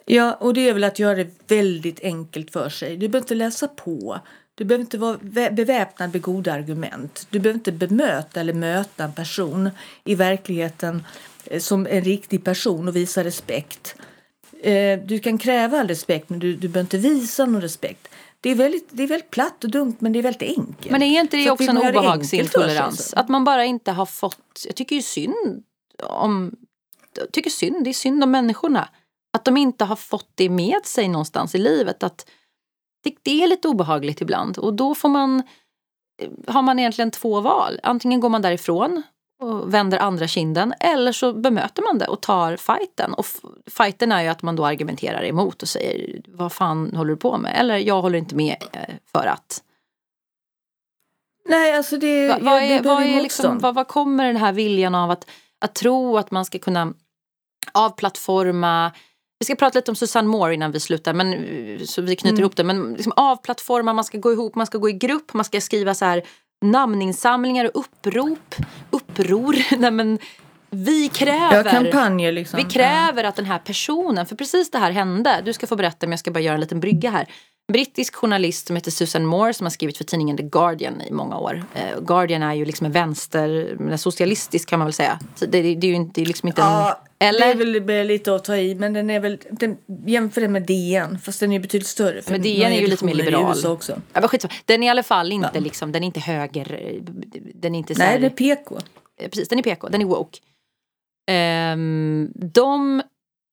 [0.10, 2.98] Ja, och det är väl att göra det väldigt enkelt för sig.
[2.98, 4.20] Du behöver inte läsa på.
[4.56, 5.18] Du behöver inte vara
[5.52, 7.28] beväpnad med goda argument.
[7.30, 9.70] Du behöver inte bemöta eller möta en person
[10.04, 11.04] i verkligheten
[11.46, 13.96] eh, som en riktig person och visa respekt.
[14.62, 18.08] Eh, du kan kräva all respekt men du, du behöver inte visa någon respekt.
[18.42, 20.92] Det är, väldigt, det är väldigt platt och dumt men det är väldigt enkelt.
[20.92, 23.14] Men är inte det också en obehagsintolerans?
[23.14, 25.64] Att man bara inte har fått, jag tycker ju synd
[26.04, 26.56] om,
[27.18, 28.90] jag tycker synd, det är synd om människorna.
[29.38, 32.04] Att de inte har fått det med sig någonstans i livet.
[32.04, 32.30] Att
[33.04, 35.44] det, det är lite obehagligt ibland och då får man,
[36.48, 37.80] har man egentligen två val.
[37.84, 39.04] Antingen går man därifrån
[39.40, 43.14] och vänder andra kinden eller så bemöter man det och tar fighten.
[43.14, 43.26] Och
[43.70, 47.38] fighten är ju att man då argumenterar emot och säger vad fan håller du på
[47.38, 47.56] med?
[47.60, 49.64] Eller jag håller inte med eh, för att.
[51.46, 54.96] Nej, alltså det, Va, vad, är, vad, är liksom, vad, vad kommer den här viljan
[54.96, 55.30] av att,
[55.60, 56.94] att tro att man ska kunna
[57.72, 58.92] avplattforma
[59.40, 62.42] vi ska prata lite om Susanne Moore innan vi slutar, men, så vi knyter mm.
[62.42, 62.64] ihop det.
[62.64, 65.94] Men liksom avplattforma, man ska gå ihop, man ska gå i grupp, man ska skriva
[65.94, 66.24] så här
[66.66, 68.56] namninsamlingar och upprop,
[68.92, 69.56] uppror.
[69.78, 70.20] Nej, men
[70.70, 72.58] vi kräver, liksom.
[72.58, 76.06] vi kräver att den här personen, för precis det här hände, du ska få berätta
[76.06, 77.28] men jag ska bara göra en liten brygga här.
[77.74, 81.38] Brittisk journalist som heter Susan Moore som har skrivit för tidningen The Guardian i många
[81.38, 81.64] år.
[81.74, 85.20] Eh, Guardian är ju liksom en vänster, socialistisk kan man väl säga.
[85.40, 87.07] Det, det, det är ju inte, liksom inte ja, en...
[87.20, 87.56] Eller?
[87.56, 90.66] Det är väl lite att ta i men den är väl, den, jämför den med
[90.66, 92.22] DN fast den är betydligt större.
[92.30, 93.66] men DN är ju lite mer liberal.
[93.66, 94.02] Också.
[94.14, 95.60] Ja, men den är i alla fall inte ja.
[95.60, 97.00] liksom, den är inte höger,
[97.56, 98.76] den är inte så Nej, här, den är PK.
[99.20, 100.40] Eh, precis, den är PK, den är woke.
[101.32, 103.02] Um, de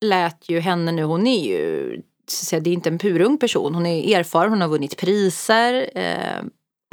[0.04, 2.02] lät ju henne nu, hon är ju
[2.50, 3.74] det är inte en purung person.
[3.74, 5.90] Hon är erfaren, hon har vunnit priser.
[5.94, 6.44] Eh,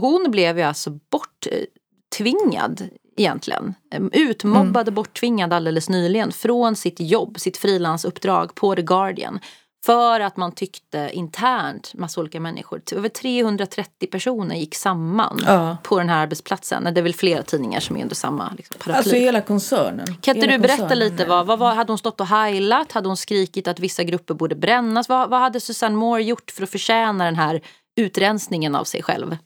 [0.01, 2.89] hon blev ju alltså borttvingad
[3.22, 3.74] egentligen.
[4.11, 9.39] Utmobbad och borttvingad alldeles nyligen från sitt jobb, sitt frilansuppdrag på The Guardian.
[9.86, 15.78] För att man tyckte internt, massa olika människor, över 330 personer gick samman ja.
[15.84, 16.84] på den här arbetsplatsen.
[16.84, 18.97] Det är väl flera tidningar som är under samma liksom, paraply.
[18.97, 20.15] Alltså hela koncernen.
[20.22, 22.91] Kan inte du berätta lite, vad, vad, vad, hade hon stått och heilat?
[22.91, 25.09] Hade hon skrikit att vissa grupper borde brännas?
[25.09, 27.61] Vad, vad hade Susanne Moore gjort för att förtjäna den här
[27.95, 29.38] utrensningen av sig själv?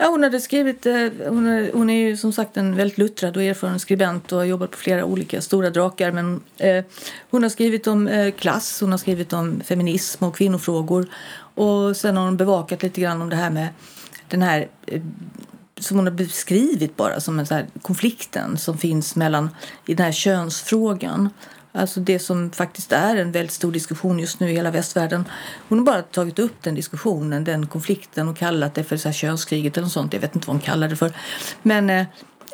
[0.00, 3.36] Ja, hon hade skrivit, eh, hon är, hon är ju som sagt en väldigt luttrad
[3.36, 6.12] och erfaren skribent och har jobbat på flera olika stora drakar.
[6.12, 6.84] Men eh,
[7.30, 11.06] hon har skrivit om eh, klass, hon har skrivit om feminism och kvinnofrågor.
[11.54, 13.68] Och sen har hon bevakat lite grann om det här med
[14.28, 15.02] den här eh,
[15.80, 19.50] som hon har beskrivit bara som en så här konflikten som finns mellan
[19.86, 21.30] i den här könsfrågan.
[21.72, 25.24] Alltså det som faktiskt är en väldigt stor diskussion just nu i hela västvärlden.
[25.68, 29.12] Hon har bara tagit upp den diskussionen, den konflikten och kallat det för så här
[29.12, 30.12] könskriget eller något sånt.
[30.12, 31.12] Jag vet inte vad hon kallar det för.
[31.62, 32.06] Men eh,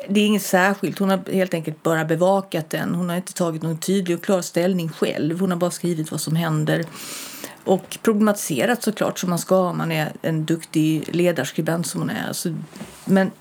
[0.09, 0.99] det är inget särskilt.
[0.99, 2.95] Hon har helt enkelt bara bevakat den.
[2.95, 5.39] Hon har inte tagit någon tydlig och klar ställning själv.
[5.39, 6.85] Hon har bara skrivit vad som händer.
[7.63, 12.27] Och problematiserat såklart som man ska om man är en duktig ledarskribent som hon är.
[12.27, 12.49] Alltså,
[13.05, 13.31] men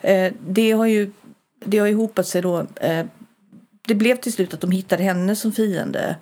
[0.00, 1.12] eh, det har ju
[1.64, 3.06] det har ju hopat sig då eh,
[3.88, 6.16] det blev till slut att de hittade henne som fiende.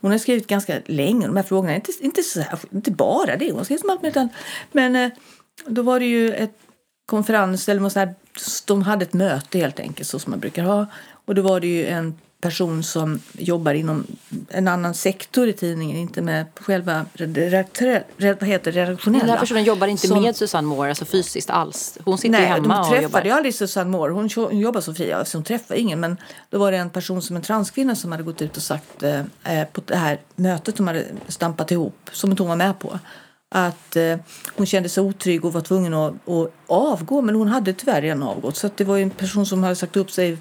[0.00, 1.74] Hon har skrivit ganska länge de här frågorna.
[1.74, 4.32] Inte, inte, så här, inte bara det, hon har skrivit som allt möjligt
[4.72, 5.10] Men eh,
[5.66, 6.58] då var det ju ett
[7.06, 8.14] konferens, eller så här,
[8.66, 10.86] de hade ett möte helt enkelt så som man brukar ha.
[11.24, 12.14] Och då var det ju en
[12.44, 14.06] person som jobbar inom
[14.48, 17.06] en annan sektor i tidningen, inte med själva
[18.18, 19.24] vad heter, redaktionella.
[19.24, 21.98] Den här personen jobbar inte som, med Susanne Moore alltså fysiskt alls?
[22.04, 24.12] Hon sitter nej, hemma de träffade ju aldrig Susanne Moore.
[24.12, 26.00] Hon, hon jobbar som fri, alltså hon träffade ingen.
[26.00, 26.16] Men
[26.50, 29.20] då var det en person som en transkvinna som hade gått ut och sagt eh,
[29.44, 32.98] eh på det här mötet de hade stampat ihop, som inte hon var med på
[33.48, 34.16] att eh,
[34.56, 37.22] hon kände sig otrygg och var tvungen att, att avgå.
[37.22, 38.56] Men hon hade tyvärr redan avgått.
[38.56, 40.38] Så det var en person som hade sagt upp sig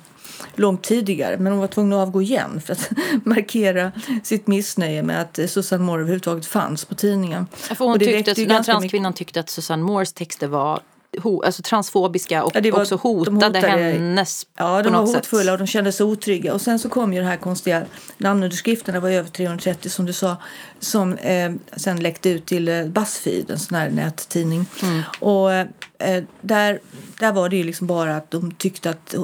[0.56, 2.90] långt tidigare men hon var tvungen att avgå igen för att
[3.24, 3.92] markera
[4.24, 7.48] sitt missnöje med att Susanne Moore överhuvudtaget fanns på tidningen.
[7.54, 9.18] För hon tyckte, den här transkvinnan mycket...
[9.18, 10.82] tyckte att Susanne Moores texter var
[11.18, 15.52] ho, alltså transfobiska och ja, var, också hotade, hotade hennes Ja, de var hotfulla sätt.
[15.52, 16.54] och de kände sig otrygga.
[16.54, 17.84] Och sen så kom ju de här konstiga
[18.18, 20.38] namnunderskrifterna, det var över 330 som du sa,
[20.80, 24.66] som eh, sen läckte ut till eh, Buzzfeed, en sån här nättidning.
[24.82, 25.02] Mm.
[25.20, 26.80] Och eh, där,
[27.20, 29.16] där var det ju liksom bara att de tyckte att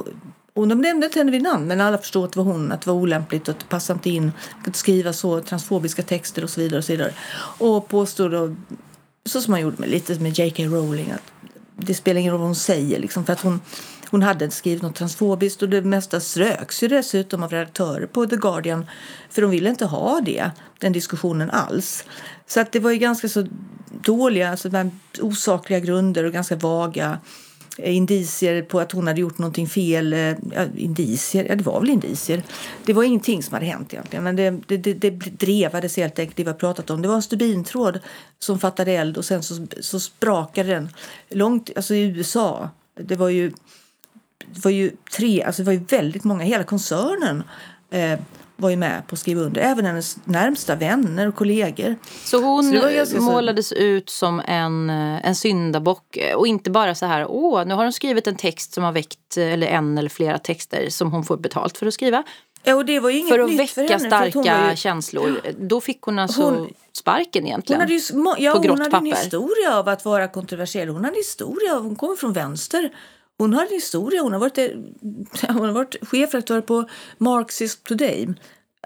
[0.54, 2.80] och de nämnde inte henne vid namn, men alla förstod att det var hon, att
[2.80, 4.32] det var olämpligt och att det passade inte in
[4.66, 6.78] att skriva så transfobiska texter och så vidare.
[6.78, 7.14] Och så vidare.
[7.58, 8.56] Och påstod då,
[9.26, 10.62] så som man gjorde med, lite med J.K.
[10.62, 11.32] Rowling, att
[11.76, 13.60] det spelar ingen roll vad hon säger liksom, för att hon,
[14.10, 18.26] hon hade inte skrivit något transfobiskt och det mesta ströks ju dessutom av redaktörer på
[18.26, 18.86] The Guardian
[19.30, 22.04] för de ville inte ha det, den diskussionen alls.
[22.46, 23.46] Så att det var ju ganska så
[24.02, 24.70] dåliga, alltså
[25.20, 27.18] osakliga grunder och ganska vaga
[27.78, 30.12] Eh, indicier på att hon hade gjort någonting fel.
[30.12, 32.42] Eh, ja, indicier, ja det var väl indicier.
[32.84, 34.24] Det var ingenting som hade hänt egentligen.
[34.24, 37.02] Men det, det, det, det drevades helt enkelt, det vi har pratat om.
[37.02, 38.00] Det var en stubintråd
[38.38, 40.88] som fattade eld och sen så, så sprakade den
[41.28, 42.70] långt, alltså i USA.
[42.94, 43.52] Det var ju,
[44.46, 47.42] det var ju tre, alltså det var ju väldigt många, hela koncernen
[47.90, 48.18] eh,
[48.60, 49.60] var ju med på att skriva under.
[49.60, 51.96] Även hennes närmsta vänner och kollegor.
[52.24, 53.74] Så hon så målades så...
[53.74, 57.92] ut som en, eh, en syndabock och inte bara så här åh nu har hon
[57.92, 61.78] skrivit en text som har väckt eller en eller flera texter som hon får betalt
[61.78, 62.24] för att skriva.
[62.62, 64.76] Ja, och det var inget för att väcka för henne, starka ju...
[64.76, 65.40] känslor.
[65.58, 67.80] Då fick hon alltså hon, sparken egentligen.
[67.80, 70.88] Hon hade ju, ja, på hon hade en historia av att vara kontroversiell.
[70.88, 72.90] Hon hade historia av, hon kommer från vänster.
[73.40, 74.22] Hon har en historia.
[74.22, 74.58] Hon har varit,
[75.48, 76.88] hon har varit chefredaktör på
[77.18, 78.28] Marxism Today.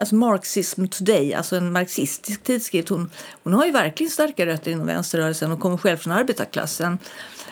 [0.00, 2.88] Alltså Marxism Today, alltså en marxistisk tidskrift.
[2.88, 3.10] Hon,
[3.42, 6.98] hon har ju verkligen starka rötter inom vänsterrörelsen och kommer själv från arbetarklassen.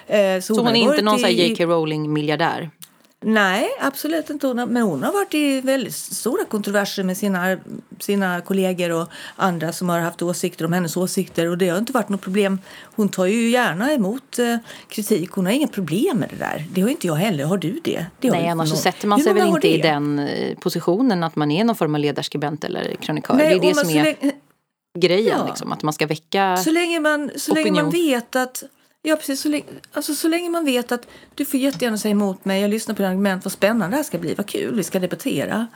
[0.07, 1.48] Eh, så, så hon, hon är inte någon i...
[1.48, 1.64] J.K.
[1.64, 2.70] Rowling-miljardär?
[3.25, 4.55] Nej, absolut inte.
[4.55, 7.59] Men hon har varit i väldigt stora kontroverser med sina,
[8.01, 11.51] sina kollegor och andra som har haft åsikter om hennes åsikter.
[11.51, 12.59] Och det har inte varit något problem.
[12.83, 14.57] Hon tar ju gärna emot eh,
[14.89, 15.31] kritik.
[15.31, 16.64] Hon har inga problem med det där.
[16.75, 17.45] Det har inte jag heller.
[17.45, 18.07] Har du det?
[18.20, 21.51] det Nej, annars så sätter man sig väl inte i den eh, positionen att man
[21.51, 23.35] är någon form av ledarskribent eller krönikör.
[23.35, 24.33] Nej, det är det som är länge...
[24.99, 25.47] grejen, ja.
[25.47, 28.64] liksom, att man ska väcka Så länge man, så länge man vet att
[29.05, 29.40] Ja, precis.
[29.40, 32.70] Så länge, alltså, så länge man vet att du får jättegärna säga emot mig, jag
[32.70, 35.66] lyssnar på dina argument, vad spännande det här ska bli, vad kul, vi ska debattera.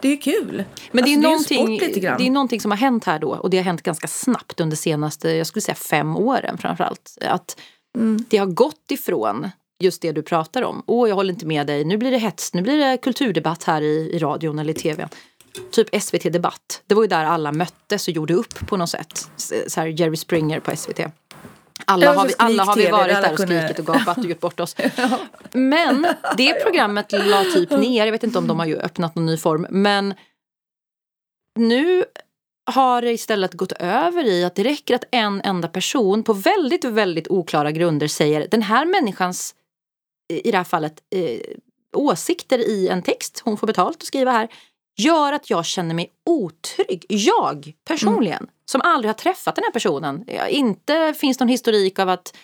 [0.00, 0.64] Det är ju kul.
[0.92, 3.30] Men det är, alltså, någonting, det är, det är någonting som har hänt här då
[3.30, 7.18] och det har hänt ganska snabbt under de senaste, jag skulle säga fem åren framförallt.
[7.20, 7.60] Att
[7.98, 8.24] mm.
[8.28, 10.82] det har gått ifrån just det du pratar om.
[10.86, 13.82] Åh, jag håller inte med dig, nu blir det hets, nu blir det kulturdebatt här
[13.82, 15.08] i, i radion eller i tvn
[15.70, 16.82] typ SVT Debatt.
[16.86, 19.30] Det var ju där alla möttes och gjorde upp på något sätt.
[19.66, 21.00] Så här Jerry Springer på SVT.
[21.84, 24.60] Alla har, vi, alla har vi varit där och skrikit och gapat och gjort bort
[24.60, 24.76] oss.
[25.52, 26.06] Men
[26.36, 28.04] det programmet la typ ner.
[28.04, 29.66] Jag vet inte om de har ju öppnat någon ny form.
[29.70, 30.14] Men
[31.58, 32.04] nu
[32.70, 36.84] har det istället gått över i att det räcker att en enda person på väldigt,
[36.84, 39.54] väldigt oklara grunder säger den här människans,
[40.32, 41.40] i det här fallet, eh,
[41.96, 44.48] åsikter i en text hon får betalt att skriva här
[44.96, 47.04] gör att jag känner mig otrygg.
[47.08, 48.50] Jag personligen, mm.
[48.64, 50.24] som aldrig har träffat den här personen.
[50.48, 52.36] Inte finns någon historik av att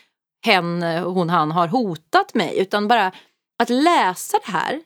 [0.46, 2.59] hen, hon, han har hotat mig.
[2.59, 3.12] Utan bara
[3.62, 4.82] att läsa det här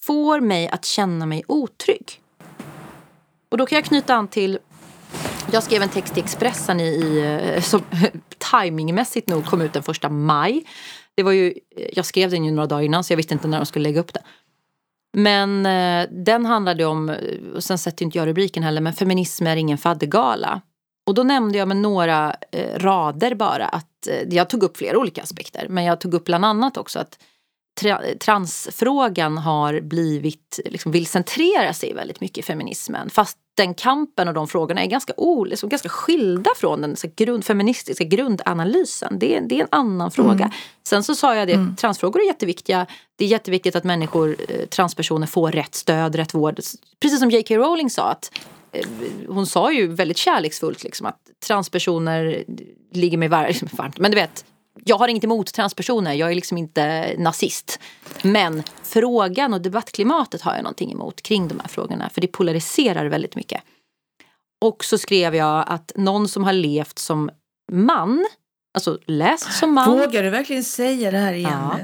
[0.00, 2.20] får mig att känna mig otrygg.
[3.48, 4.58] Och då kan jag knyta an till
[5.52, 7.18] jag skrev en text i Expressen i, i
[7.54, 7.82] eh, som
[8.52, 10.64] timingmässigt nog kom ut den första maj.
[11.14, 11.54] Det var ju,
[11.92, 14.00] jag skrev den ju några dagar innan så jag visste inte när de skulle lägga
[14.00, 14.22] upp det.
[15.16, 17.16] Men eh, den handlade om,
[17.54, 20.60] och sen sätter inte jag rubriken heller, men feminism är ingen faddergala.
[21.06, 24.98] Och då nämnde jag med några eh, rader bara att eh, jag tog upp flera
[24.98, 25.66] olika aspekter.
[25.68, 27.18] Men jag tog upp bland annat också att
[27.80, 33.10] tra transfrågan har blivit, liksom vill centrera sig väldigt mycket i feminismen.
[33.10, 37.08] Fast den kampen och de frågorna är ganska, o, liksom ganska skilda från den så
[37.16, 39.18] grund, feministiska grundanalysen.
[39.18, 40.44] Det, det är en annan fråga.
[40.44, 40.50] Mm.
[40.84, 41.76] Sen så sa jag det, mm.
[41.76, 42.86] transfrågor är jätteviktiga.
[43.16, 46.60] Det är jätteviktigt att människor, eh, transpersoner får rätt stöd, rätt vård.
[47.00, 47.56] Precis som J.K.
[47.56, 48.30] Rowling sa att
[48.72, 48.86] eh,
[49.28, 52.44] hon sa ju väldigt kärleksfullt liksom, att transpersoner
[52.92, 53.28] ligger mig
[53.72, 53.98] varmt.
[53.98, 54.44] Men du vet,
[54.84, 57.80] jag har inget emot transpersoner, jag är liksom inte nazist.
[58.22, 62.08] Men frågan och debattklimatet har jag någonting emot kring de här frågorna.
[62.08, 63.62] För det polariserar väldigt mycket.
[64.60, 67.30] Och så skrev jag att någon som har levt som
[67.72, 68.26] man,
[68.74, 69.98] alltså läst som man.
[69.98, 71.52] Vågar du verkligen säga det här igen?
[71.52, 71.78] Ja.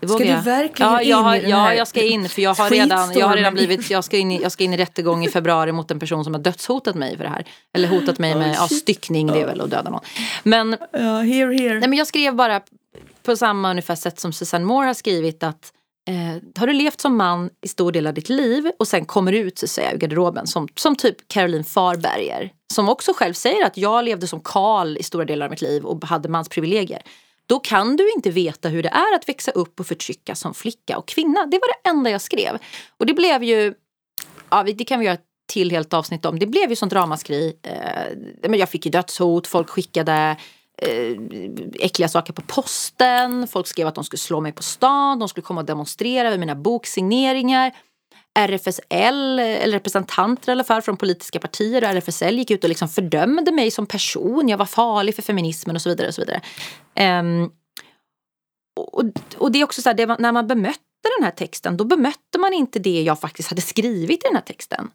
[0.00, 2.28] Det ska du verkligen ja, jag har, in i den här Ja, jag ska in.
[2.28, 4.72] För jag har redan, jag har redan blivit, jag ska, in i, jag ska in
[4.72, 7.44] i rättegång i februari mot en person som har dödshotat mig för det här.
[7.74, 10.00] Eller hotat mig med ja, styckning, det är väl att döda någon.
[10.42, 11.80] Men, ja, here, here.
[11.80, 12.60] Nej, men jag skrev bara
[13.22, 15.72] på samma ungefär sätt som Susanne Moore har skrivit att
[16.08, 19.32] Eh, har du levt som man i stor del av ditt liv och sen kommer
[19.32, 23.76] ut så säga, ur garderoben som, som typ Caroline Farberger som också själv säger att
[23.76, 27.02] jag levde som Karl i stora delar av mitt liv och hade mansprivilegier.
[27.46, 30.98] Då kan du inte veta hur det är att växa upp och förtryckas som flicka
[30.98, 31.46] och kvinna.
[31.46, 32.58] Det var det enda jag skrev.
[32.96, 33.74] Och det blev ju,
[34.50, 36.38] ja det kan vi göra ett till helt avsnitt om.
[36.38, 37.56] Det blev ju sånt ramaskri.
[37.62, 40.36] Eh, jag fick ju dödshot, folk skickade
[40.82, 41.16] eh,
[41.80, 43.48] äckliga saker på posten.
[43.48, 46.40] Folk skrev att de skulle slå mig på stan, de skulle komma och demonstrera vid
[46.40, 47.72] mina boksigneringar.
[48.36, 52.88] RFSL, eller representanter i alla fall från politiska partier och RFSL gick ut och liksom
[52.88, 54.48] fördömde mig som person.
[54.48, 56.08] Jag var farlig för feminismen och så vidare.
[56.08, 56.40] Och så vidare.
[57.20, 57.52] Um,
[58.76, 59.04] och,
[59.36, 60.80] och, det är också så här, det, när man bemötte
[61.18, 64.42] den här texten då bemötte man inte det jag faktiskt hade skrivit i den här
[64.42, 64.90] texten.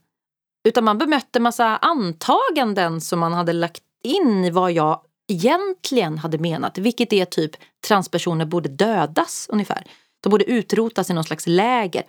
[0.67, 6.37] Utan man bemötte massa antaganden som man hade lagt in i vad jag egentligen hade
[6.37, 6.77] menat.
[6.77, 7.51] Vilket är typ
[7.87, 9.83] transpersoner borde dödas ungefär.
[10.23, 12.03] De borde utrotas i någon slags läger.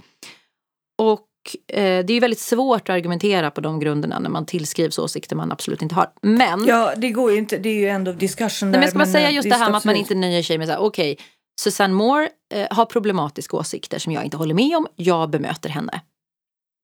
[1.03, 5.36] Och eh, det är väldigt svårt att argumentera på de grunderna när man tillskrivs åsikter
[5.36, 6.11] man absolut inte har.
[6.22, 6.64] Men...
[6.66, 7.59] Ja, det går ju inte.
[7.59, 8.78] Det är ju ändå discussion där.
[8.78, 10.72] Men ska man säga just det här med att man inte nöjer sig med så
[10.72, 11.24] här, okej, okay,
[11.61, 14.86] Susanne Moore eh, har problematiska åsikter som jag inte håller med om.
[14.96, 16.00] Jag bemöter henne.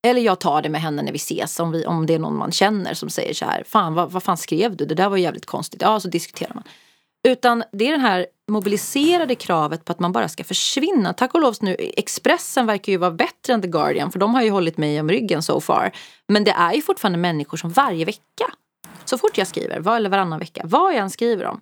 [0.06, 2.36] Eller jag tar det med henne när vi ses om, vi, om det är någon
[2.36, 4.86] man känner som säger så här, fan vad, vad fan skrev du?
[4.86, 5.82] Det där var jävligt konstigt.
[5.82, 6.64] Ja, så diskuterar man.
[7.28, 11.12] Utan det är det här mobiliserade kravet på att man bara ska försvinna.
[11.12, 14.42] Tack och lov nu, Expressen verkar ju vara bättre än The Guardian för de har
[14.42, 15.92] ju hållit mig om ryggen so far.
[16.28, 18.52] Men det är ju fortfarande människor som varje vecka,
[19.04, 21.60] så fort jag skriver, var eller varannan vecka, vad jag än skriver om,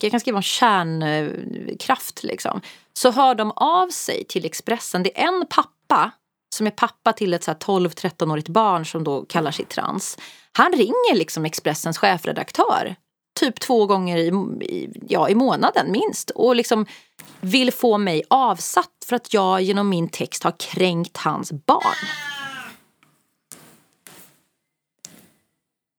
[0.00, 2.60] jag kan skriva om kärnkraft liksom,
[2.92, 5.02] så hör de av sig till Expressen.
[5.02, 6.10] Det är en pappa
[6.54, 10.18] som är pappa till ett 12-13-årigt barn som då kallar sig trans.
[10.52, 12.96] Han ringer liksom Expressens chefredaktör
[13.38, 14.28] typ två gånger i,
[14.64, 16.30] i, ja, i månaden minst.
[16.30, 16.86] Och liksom
[17.40, 22.08] vill få mig avsatt för att jag genom min text har kränkt hans barn.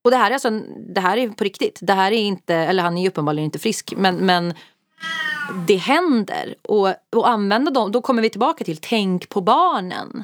[0.03, 0.49] Och det här är alltså,
[0.93, 1.79] det här är på riktigt.
[1.81, 4.53] Det här är inte, eller han är ju uppenbarligen inte frisk, men, men
[5.67, 6.55] det händer.
[6.61, 10.23] Och, och använda dem, då kommer vi tillbaka till tänk på barnen.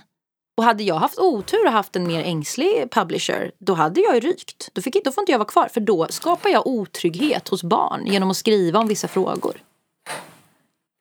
[0.58, 4.20] Och hade jag haft otur och haft en mer ängslig publisher, då hade jag ju
[4.20, 4.70] rykt.
[4.74, 8.06] Då, fick, då får inte jag vara kvar, för då skapar jag otrygghet hos barn
[8.06, 9.56] genom att skriva om vissa frågor.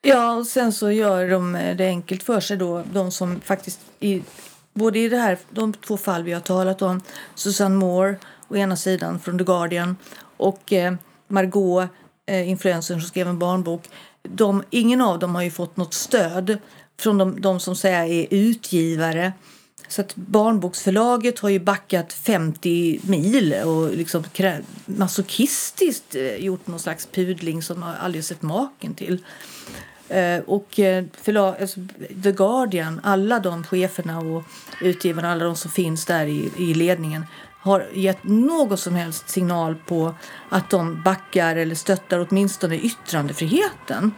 [0.06, 3.80] Ja, och sen så gör de eh, det enkelt för sig då, de som faktiskt,
[4.00, 4.22] i,
[4.72, 7.02] både i det här, de två fall vi har talat om,
[7.34, 8.16] Susanne Moore
[8.48, 9.96] å ena sidan från The Guardian
[10.36, 10.94] och eh,
[11.28, 11.88] Margot,
[12.26, 13.82] eh, influencern som skrev en barnbok,
[14.22, 16.58] de, ingen av dem har ju fått något stöd
[16.98, 19.32] från de, de som säger är utgivare.
[19.88, 24.24] Så att Barnboksförlaget har ju backat 50 mil och liksom
[24.86, 29.24] masochistiskt eh, gjort någon slags pudling som man aldrig sett maken till.
[30.08, 31.80] Eh, och eh, förlag, alltså
[32.22, 34.42] The Guardian, alla de cheferna och
[34.80, 37.26] utgivarna, alla de som finns där i, i ledningen
[37.60, 40.14] har gett någon som helst signal på
[40.48, 44.12] att de backar eller stöttar åtminstone yttrandefriheten.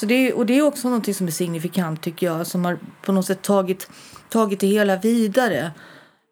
[0.00, 3.12] Så det, och det är också något som är signifikant tycker jag, som har på
[3.12, 3.90] något sätt tagit,
[4.28, 5.70] tagit det hela vidare.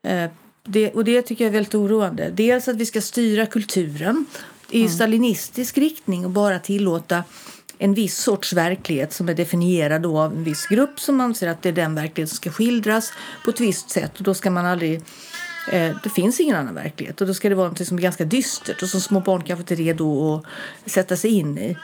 [0.04, 0.30] Eh,
[0.64, 2.30] det, och det tycker jag är väldigt oroande.
[2.30, 4.26] Dels att vi ska styra kulturen
[4.70, 4.92] i mm.
[4.92, 7.24] stalinistisk riktning och bara tillåta
[7.78, 11.68] en viss sorts verklighet som är definierad av en viss grupp som anser att det
[11.68, 13.12] är den verklighet som ska skildras
[13.44, 14.18] på ett visst sätt.
[14.18, 15.02] Och då ska man aldrig
[15.72, 18.24] eh, det finns ingen annan verklighet och då ska det vara något som är ganska
[18.24, 21.76] dystert och som små barn kanske inte är redo att sätta sig in i.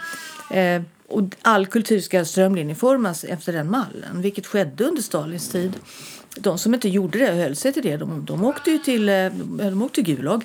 [1.08, 5.72] Och all kultur ska strömlinjeformas efter den mallen, vilket skedde under Stalins tid.
[6.36, 9.08] De som inte gjorde det och höll sig till det, de, de åkte ju till,
[9.08, 9.26] eh,
[9.58, 10.44] de åkte till Gulag.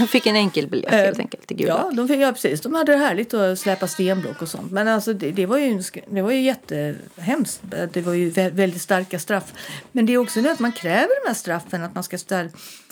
[0.00, 1.78] De fick en enkel biljett helt eh, enkelt till Gulag.
[1.78, 2.60] Ja, de fick, ja, precis.
[2.60, 4.72] De hade det härligt att släpa stenblock och sånt.
[4.72, 7.62] Men alltså, det, det, var ju, det var ju jättehemskt.
[7.92, 9.52] Det var ju väldigt starka straff.
[9.92, 12.50] Men det är också det att man kräver de här straffen, att man ska ställa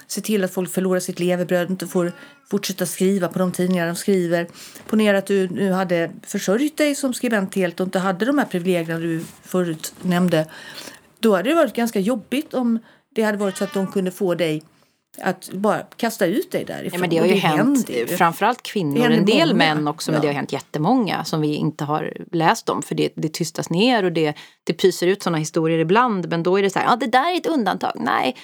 [0.08, 2.12] se till att folk förlorar sitt levebröd, inte får
[2.50, 4.46] fortsätta skriva på de tidningar de skriver.
[4.86, 8.46] Ponera att du nu hade försörjt dig som skribent helt och inte hade de här
[8.46, 10.46] privilegierna du förut nämnde.
[11.20, 12.78] Då hade det varit ganska jobbigt om
[13.14, 14.62] det hade varit så att de kunde få dig
[15.20, 16.90] att bara kasta ut dig därifrån.
[16.92, 18.06] Ja, men det har ju det hänt, ju.
[18.06, 19.74] framförallt kvinnor, en del många.
[19.74, 20.22] män också, men ja.
[20.22, 24.04] det har hänt jättemånga som vi inte har läst om för det, det tystas ner
[24.04, 24.34] och det,
[24.64, 27.34] det pyser ut sådana historier ibland men då är det så här, ja det där
[27.34, 27.92] är ett undantag.
[27.94, 28.36] Nej,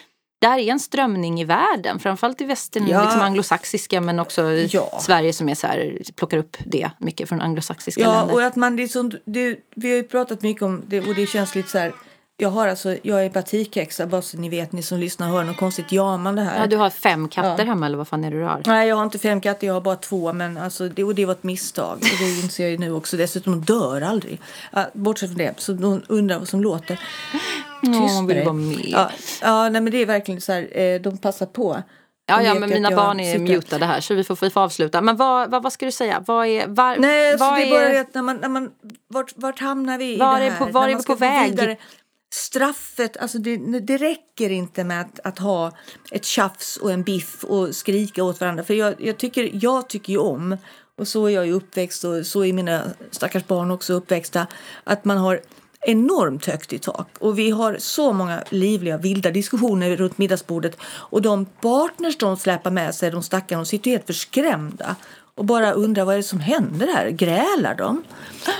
[0.44, 3.02] det här är en strömning i världen, framförallt i västern, ja.
[3.02, 5.00] liksom anglosaxiska men också ja.
[5.00, 8.34] Sverige som är så här, plockar upp det mycket från anglosaxiska ja, länder.
[8.34, 11.54] Och att man liksom, det, vi har ju pratat mycket om det och det känns
[11.54, 11.92] lite så här
[12.44, 15.56] jag har alltså, jag är batikhäxa bara så ni vet, ni som lyssnar hör något
[15.56, 16.60] konstigt jamande här.
[16.60, 17.64] Ja, du har fem katter ja.
[17.64, 18.62] hemma eller vad fan är det du har?
[18.66, 20.32] Nej, jag har inte fem katter, jag har bara två.
[20.32, 21.96] Men alltså, det, och det var ett misstag.
[21.96, 23.16] Och det inser jag ju nu också.
[23.16, 24.40] Dessutom, de dör aldrig.
[24.92, 27.00] Bortsett från det, så de undrar vad som låter.
[27.82, 28.86] Tyst oh, vill vara med.
[28.88, 29.10] Ja,
[29.42, 31.82] ja nej, men det är verkligen så här, eh, de passar på.
[32.26, 33.54] Ja, ja men mina barn är sitter...
[33.54, 35.00] mutade här så vi får, vi får avsluta.
[35.00, 36.24] Men vad, vad, vad ska du säga?
[36.26, 38.70] Vad är, var, Nej, vad det är bara det när man, när man,
[39.08, 40.62] vart, vart hamnar vi var i det här?
[40.62, 41.50] Är på, var är vi på väg?
[41.50, 41.76] Vidare
[42.34, 45.72] straffet, alltså det, det räcker inte med att, att, ha
[46.10, 48.64] ett tjafs och en biff och skrika åt varandra.
[48.64, 50.56] För jag, jag, tycker, jag tycker ju om,
[50.98, 54.46] och så är jag ju uppväxt och så är mina stackars barn också uppväxta,
[54.84, 55.40] att man har
[55.80, 57.08] enormt högt i tak.
[57.18, 60.76] Och vi har så många livliga, vilda diskussioner runt middagsbordet.
[60.84, 64.96] Och de partners de släpar med sig, de stackarna, de sitter helt förskrämda
[65.34, 67.10] och bara undrar vad är det som händer här?
[67.10, 68.04] Grälar de?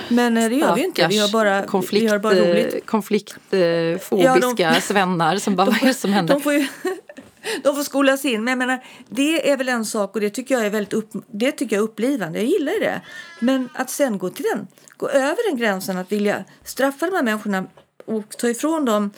[0.09, 1.07] Men eh, det gör vi ju inte.
[1.07, 2.85] Vi har bara, konflikt, vi har bara roligt.
[2.85, 6.33] Konfliktfobiska ja, de, svennar som bara, de, vad är det som händer?
[6.33, 6.67] De får, ju,
[7.63, 8.43] de får skolas in.
[8.43, 11.09] Men jag menar, det är väl en sak och det tycker jag är väldigt upp,
[11.31, 12.39] det tycker jag upplivande.
[12.39, 13.01] Jag gillar det.
[13.39, 14.67] Men att sen gå till den,
[14.97, 17.65] gå över den gränsen att vilja straffa de här människorna
[18.05, 19.11] och ta ifrån dem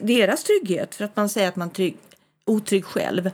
[0.00, 1.96] deras trygghet för att man säger att man är trygg,
[2.44, 3.30] otrygg själv.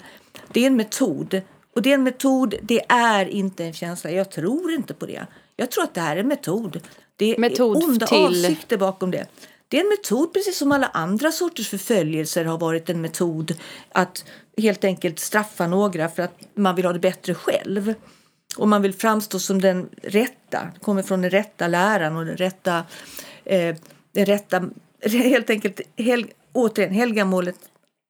[0.48, 1.42] Det är en metod
[1.76, 4.10] och det är en metod, det är inte en känsla.
[4.10, 5.26] Jag tror inte på det.
[5.56, 6.80] Jag tror att det här är en metod.
[7.16, 8.18] Det metod är onda till...
[8.18, 9.26] avsikter bakom det.
[9.68, 13.54] Det är en metod precis som alla andra sorters förföljelser har varit en metod
[13.92, 14.24] att
[14.58, 17.94] helt enkelt straffa några för att man vill ha det bättre själv.
[18.56, 22.84] Och man vill framstå som den rätta, kommer från den rätta läran och den rätta,
[23.44, 23.76] eh,
[24.12, 24.70] den rätta
[25.02, 27.56] helt enkelt, hel, återigen, helgamålet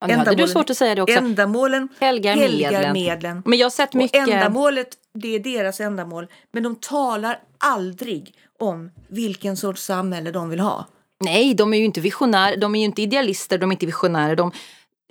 [0.06, 1.18] nu hade du svårt att säga det också.
[1.18, 2.92] Ändamålen helgar, helgar medlen.
[2.92, 3.42] medlen.
[3.44, 4.26] Men jag har sett mycket...
[4.26, 6.26] Och ändamålet, det är deras ändamål.
[6.52, 10.86] Men de talar aldrig om vilken sorts samhälle de vill ha.
[11.20, 14.36] Nej, de är ju inte visionärer, de är ju inte idealister, de är inte visionärer.
[14.36, 14.52] De,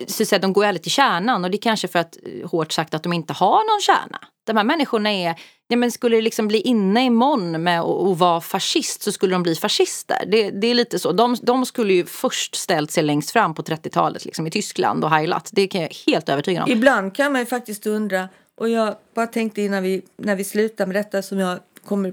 [0.06, 2.50] så att säga, de går aldrig till kärnan och det är kanske för att, eh,
[2.50, 4.18] hårt sagt, att de inte har någon kärna.
[4.46, 5.34] De här människorna är,
[5.68, 9.42] ja, men skulle det liksom bli inne imorgon med att vara fascist så skulle de
[9.42, 10.24] bli fascister.
[10.26, 11.12] Det, det är lite så.
[11.12, 15.10] De, de, skulle ju först ställt sig längst fram på 30-talet liksom, i Tyskland och
[15.10, 15.50] heilat.
[15.52, 16.70] Det kan jag helt övertyga om.
[16.70, 18.28] Ibland kan man ju faktiskt undra,
[18.58, 22.12] och jag bara tänkte innan vi, när vi slutar med detta som jag kommer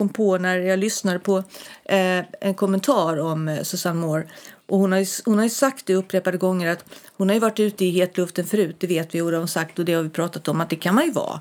[0.00, 1.38] kom på när jag lyssnade på
[1.84, 4.26] eh, en kommentar om eh, Susanne Moore.
[4.70, 6.84] Och hon, har ju, hon har sagt det upprepade gånger att
[7.16, 9.48] hon har ju varit ute i hetluften förut, det vet vi och det har hon
[9.48, 11.40] sagt och det har vi pratat om att det kan man ju vara.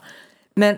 [0.56, 0.78] Men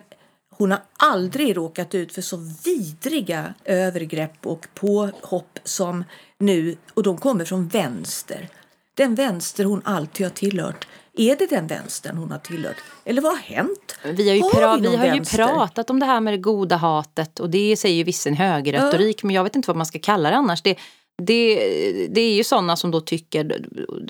[0.49, 6.03] hon har aldrig råkat ut för så vidriga övergrepp och påhopp som
[6.37, 8.49] nu och de kommer från vänster.
[8.93, 10.87] Den vänster hon alltid har tillhört.
[11.17, 12.77] Är det den vänstern hon har tillhört?
[13.05, 13.95] Eller vad har hänt?
[14.03, 16.75] Vi har ju, har vi, vi har ju pratat om det här med det goda
[16.75, 19.27] hatet och det säger ju vissa en högerretorik ja.
[19.27, 20.61] men jag vet inte vad man ska kalla det annars.
[20.61, 20.77] Det,
[21.25, 21.55] det,
[22.07, 23.65] det är ju sådana som då tycker,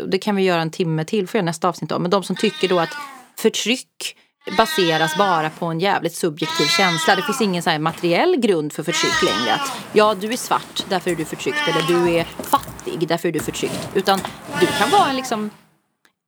[0.07, 2.67] det kan vi göra en timme till för nästa avsnitt om, men de som tycker
[2.67, 2.93] då att
[3.37, 4.15] förtryck
[4.57, 7.15] baseras bara på en jävligt subjektiv känsla.
[7.15, 9.53] Det finns ingen så materiell grund för förtryck längre.
[9.53, 11.67] Att ja, du är svart, därför är du förtryckt.
[11.67, 13.89] Eller du är fattig, därför är du förtryckt.
[13.95, 14.19] Utan
[14.59, 15.49] du kan vara en liksom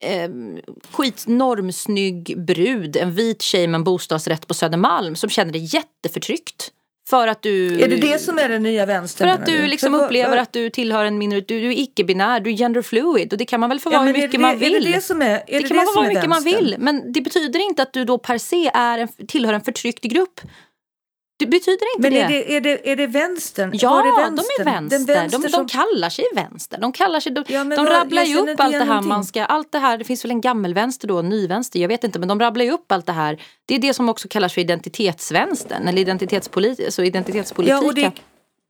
[0.04, 0.30] eh,
[0.92, 6.72] skitnormsnygg brud, en vit tjej med en bostadsrätt på Södermalm som känner dig jätteförtryckt.
[7.10, 7.82] För att du...
[7.82, 9.28] Är det det som är den nya vänstern?
[9.28, 11.48] För att du liksom för, upplever för, att du tillhör en minoritet.
[11.48, 14.08] Du, du är icke-binär, du är genderfluid och det kan man väl få ja, vara
[14.08, 14.76] hur mycket det, man vill.
[14.76, 16.44] Är det det som är, är det, det kan man få vara hur mycket man
[16.44, 16.66] vänstern?
[16.66, 16.76] vill.
[16.80, 20.42] Men det betyder inte att du då per se är en, tillhör en förtryckt grupp.
[21.38, 22.20] Det betyder inte Men det.
[22.22, 23.72] är det, är det, är det vänstern?
[23.74, 24.68] Ja, är de vänstern?
[24.68, 25.14] är vänster.
[25.14, 25.68] Vänster de, som...
[25.68, 26.78] de kallar sig vänster.
[26.82, 29.10] De, kallar sig, de, Ja, de vad- rabblar ju upp allt det här någonting.
[29.10, 29.46] man ska...
[29.46, 32.20] Allt det här, det finns väl en gammelvänster då, en nyvänster, jag vet inte.
[32.20, 33.42] Men de rabblar ju upp allt det här.
[33.66, 35.88] Det är det som också kallas för identitetsvänstern.
[35.88, 37.82] Eller identitetspolit, alltså identitetspolitiken.
[37.84, 38.12] Ja, och det,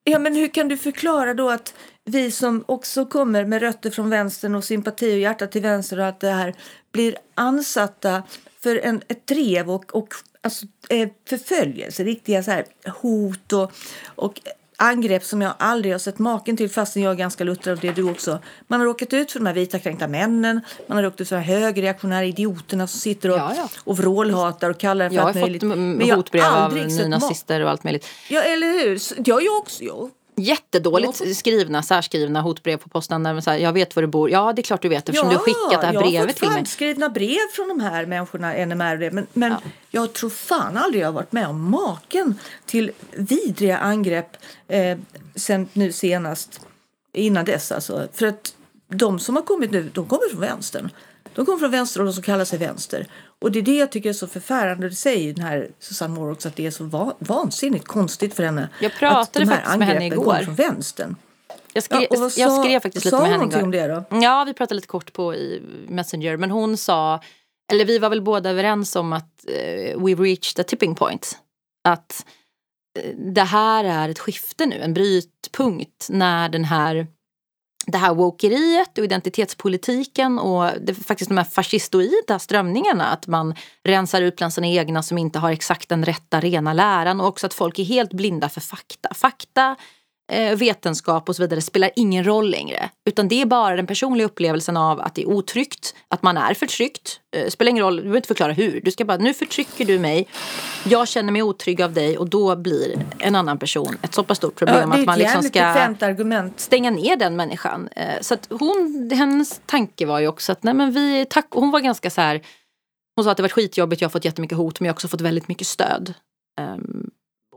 [0.04, 1.74] ja, men hur kan du förklara då att
[2.06, 6.06] vi som också kommer med rötter från vänstern och sympati och hjärta till vänster och
[6.06, 6.54] allt det här
[6.92, 8.24] blir ansatta
[8.64, 10.08] för en, ett drev och, och
[10.44, 12.66] alltså, eh, förföljelse, riktiga så här,
[13.02, 13.72] hot och,
[14.16, 14.42] och
[14.78, 17.88] angrepp som jag aldrig har sett maken till fastän jag är ganska luttrad och det
[17.88, 18.40] är du också.
[18.68, 21.36] Man har råkat ut för de här vita kränkta männen, man har råkat ut för
[21.36, 23.70] de här högerreaktionära idioterna som sitter och, Ja, ja.
[23.84, 25.64] och vrålhatar och kallar för jag allt fått möjligt.
[25.64, 28.08] jag har hotbrev av nynazister och allt möjligt.
[28.30, 29.00] Ja, eller hur?
[29.26, 29.84] Ja, jag också.
[29.84, 33.24] Jag Jättedåligt skrivna, särskrivna hotbrev på posten.
[33.24, 34.30] Där man säger, jag vet var du bor.
[34.30, 36.30] Ja, det är klart du vet eftersom du har skickat det här jag har brevet
[36.30, 36.56] fått till mig.
[36.56, 39.12] handskrivna brev från de här människorna, NMR.
[39.12, 39.56] Men, men
[39.90, 44.98] jag tror fan aldrig jag har varit med om maken till vidriga angrepp eh,
[45.36, 46.62] sen nu senast.
[47.14, 48.08] Innan dess alltså.
[48.14, 48.56] För att
[48.88, 50.90] de som har kommit nu, de kommer från vänstern.
[51.36, 53.08] De kommer från vänster och de som kallar sig vänster.
[53.44, 54.90] Och det är det jag tycker är så förfärande.
[54.90, 58.44] Det säger den här Susanne Moore också att det är så va- vansinnigt konstigt för
[58.44, 58.70] henne.
[58.82, 60.36] Jag pratade att de här faktiskt med henne igår.
[60.44, 61.16] från vänstern.
[61.74, 63.62] Jag skrev, Ja, vad jag sa- skrev faktiskt lite sa med henne igår.
[63.64, 64.04] om det då?
[64.22, 66.38] Ja, vi pratade lite kort på i Messenger.
[66.38, 67.20] Men hon sa,
[67.72, 71.38] eller vi var väl båda överens om att eh, we've reached a tipping point.
[71.88, 72.26] Att
[73.00, 77.08] eh, det här är ett skifte nu, en brytpunkt när den här
[77.86, 83.06] det här wokeriet och identitetspolitiken och det, faktiskt de här fascistoida strömningarna.
[83.06, 87.22] Att man rensar ut bland sina egna som inte har exakt den rätta rena läran
[87.22, 89.14] och också att folk är helt blinda för fakta.
[89.14, 89.76] Fakta,
[90.56, 92.90] vetenskap och så vidare spelar ingen roll längre.
[93.06, 96.54] Utan det är bara den personliga upplevelsen av att det är otryggt, att man är
[96.54, 97.20] förtryckt.
[97.36, 98.82] Eh, spelar ingen roll, du behöver inte förklara hur.
[98.82, 100.28] Du ska bara, nu förtrycker du mig,
[100.84, 104.38] jag känner mig otrygg av dig och då blir en annan person ett så pass
[104.38, 105.94] stort problem Ja, att man liksom ska
[106.58, 107.90] stänga ner den människan.
[107.96, 111.72] Eh, Så att hon, hennes tanke var ju också att nej men vi, tack, hon
[111.72, 112.42] var ganska så här,
[113.16, 115.08] hon sa att det var skitjobbigt, jag har fått jättemycket hot men jag har också
[115.08, 116.14] fått väldigt mycket stöd.
[116.60, 117.10] Ehm,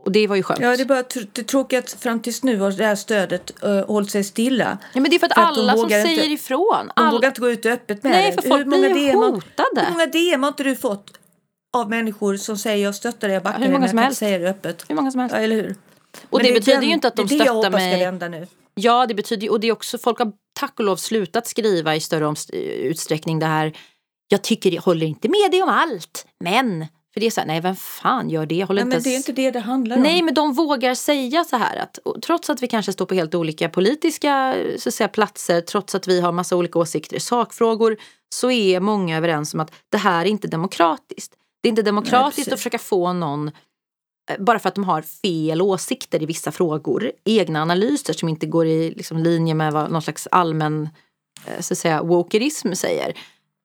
[0.07, 0.59] och det var ju skönt.
[0.61, 3.51] Ja, det är bara tr- det tråkiga att fram tills nu har det här stödet
[3.65, 4.77] uh, hållit sig stilla.
[4.93, 6.91] Ja, men det är för att, För att alla som säger inte- ifrån.
[6.95, 7.11] De All...
[7.13, 8.41] vågar inte gå ut öppet med Nej, det.
[8.41, 9.81] för folk blir ju DM hotade.
[9.85, 11.11] Hur många DM har inte du fått
[11.77, 14.15] av människor som säger jag stöttar dig, jag backar hur dig, många men som jag
[14.15, 14.85] säga det öppet.
[14.87, 15.35] Hur många som helst.
[15.35, 15.75] Ja, eller hur?
[16.29, 18.29] Och Men det är betyder den- ju inte att de det det stöttar mig.
[18.29, 18.47] nu.
[18.75, 21.99] Ja, det betyder och det är också, folk har tack och lov slutat skriva i
[21.99, 22.35] större
[22.83, 23.73] utsträckning det här.
[24.27, 26.85] Jag tycker, jag håller inte med dig om allt, men.
[27.17, 28.63] För det är så här, nej vem fan gör det?
[28.63, 30.03] Håller Nej, men det är inte det det handlar om.
[30.03, 33.35] Nej, men de vågar säga så här att trots att vi kanske står på helt
[33.35, 37.97] olika politiska så att säga, platser, trots att vi har massa olika åsikter i sakfrågor,
[38.35, 41.33] så är många överens om att det här är inte demokratiskt.
[41.61, 42.53] Det är inte demokratiskt precis.
[42.53, 43.47] att försöka få någon
[44.31, 48.45] eh, bara för att de har fel åsikter i vissa frågor, egna analyser som inte
[48.45, 50.89] går i liksom, linje med vad någon slags allmän
[51.45, 53.13] eh, så att säga, wokerism säger.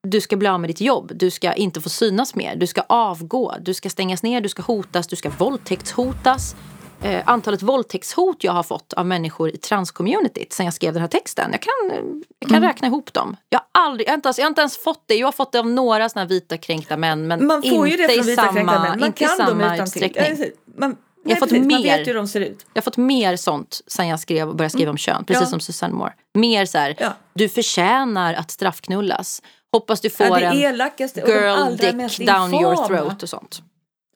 [0.07, 2.81] Du ska bli av med ditt jobb, du ska inte få synas mer, du ska
[2.89, 6.55] avgå, du ska stängas ner, du ska hotas, du ska våldtäktshotas.
[7.01, 11.07] Eh, antalet våldtäktshot jag har fått av människor i transcommunityt sen jag skrev den här
[11.09, 11.49] texten.
[11.51, 12.03] Jag kan, eh,
[12.39, 13.35] jag kan räkna ihop dem.
[13.49, 15.15] Jag har, aldrig, jag, har inte ens, jag har inte ens fått det.
[15.15, 18.07] Jag har fått det av några såna vita kränkta män men Man får ju inte
[18.07, 18.99] det från vita kränkta samma, män.
[18.99, 20.35] Man inte kan dem utan utsträckning.
[20.37, 20.51] till.
[20.77, 22.25] Man, Jag har fått precis, mer.
[22.25, 22.65] ser ut.
[22.73, 25.25] Jag har fått mer sånt sen jag skrev och började skriva om kön.
[25.25, 25.47] Precis Ja.
[25.49, 26.13] som Susanne Moore.
[26.33, 27.13] Mer så här, Ja.
[27.33, 29.41] du förtjänar att straffknullas.
[29.73, 32.87] Hoppas du får Ja, det en elakaste och de girl allra dick down your infama.
[32.87, 33.61] throat och sånt.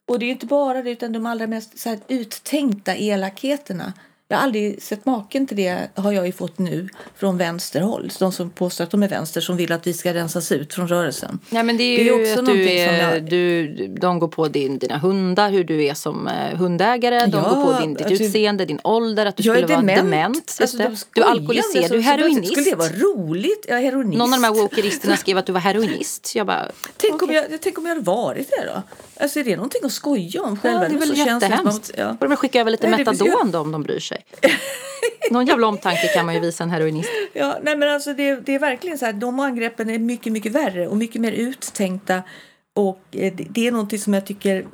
[0.08, 3.93] Och det är ju inte bara det, utan de allra mest så här, uttänkta elakheterna.
[4.30, 8.11] Jag har aldrig sett maken till det, har jag ju fått nu, från vänsterhåll.
[8.19, 10.87] De som påstår att de är vänster, som vill att vi ska rensas ut från
[10.87, 11.39] rörelsen.
[11.49, 14.28] Ja, men det är Det är ju också att du är, jag- du, de går
[14.28, 17.25] på din, dina hundar, hur du är som eh, hundägare.
[17.25, 19.97] De Ja, går på din, ditt alltså, utseende, din ålder, att du skulle vara dement.
[20.01, 20.58] dement.
[20.62, 22.51] Alltså, de du är alkoholiserad, du är heroinist.
[22.51, 23.66] Skulle det vara roligt?
[23.70, 24.17] Jag är heroinist.
[24.17, 26.36] Någon av de här wokeristerna skrev att du var heroinist.
[26.36, 28.82] Jag bara, Tänk, om jag, tänk om jag hade varit det då?
[29.20, 30.83] Alltså är det någonting att skoja om själva?
[30.83, 31.89] ja, det är väl jättehemskt.
[31.91, 32.08] att- Ja.
[32.09, 34.51] Får de väl skicka över lite Nej, ju- metadon då om de bryr sig sig.
[35.31, 37.09] Någon jävla omtanke kan man ju visa en heroinist.
[37.33, 40.51] Ja, nej men alltså det, det är verkligen så här, de angreppen är mycket, mycket
[40.51, 42.23] värre och mycket mer uttänkta.
[42.75, 44.67] Och eh, det, det är någonting som jag tycker,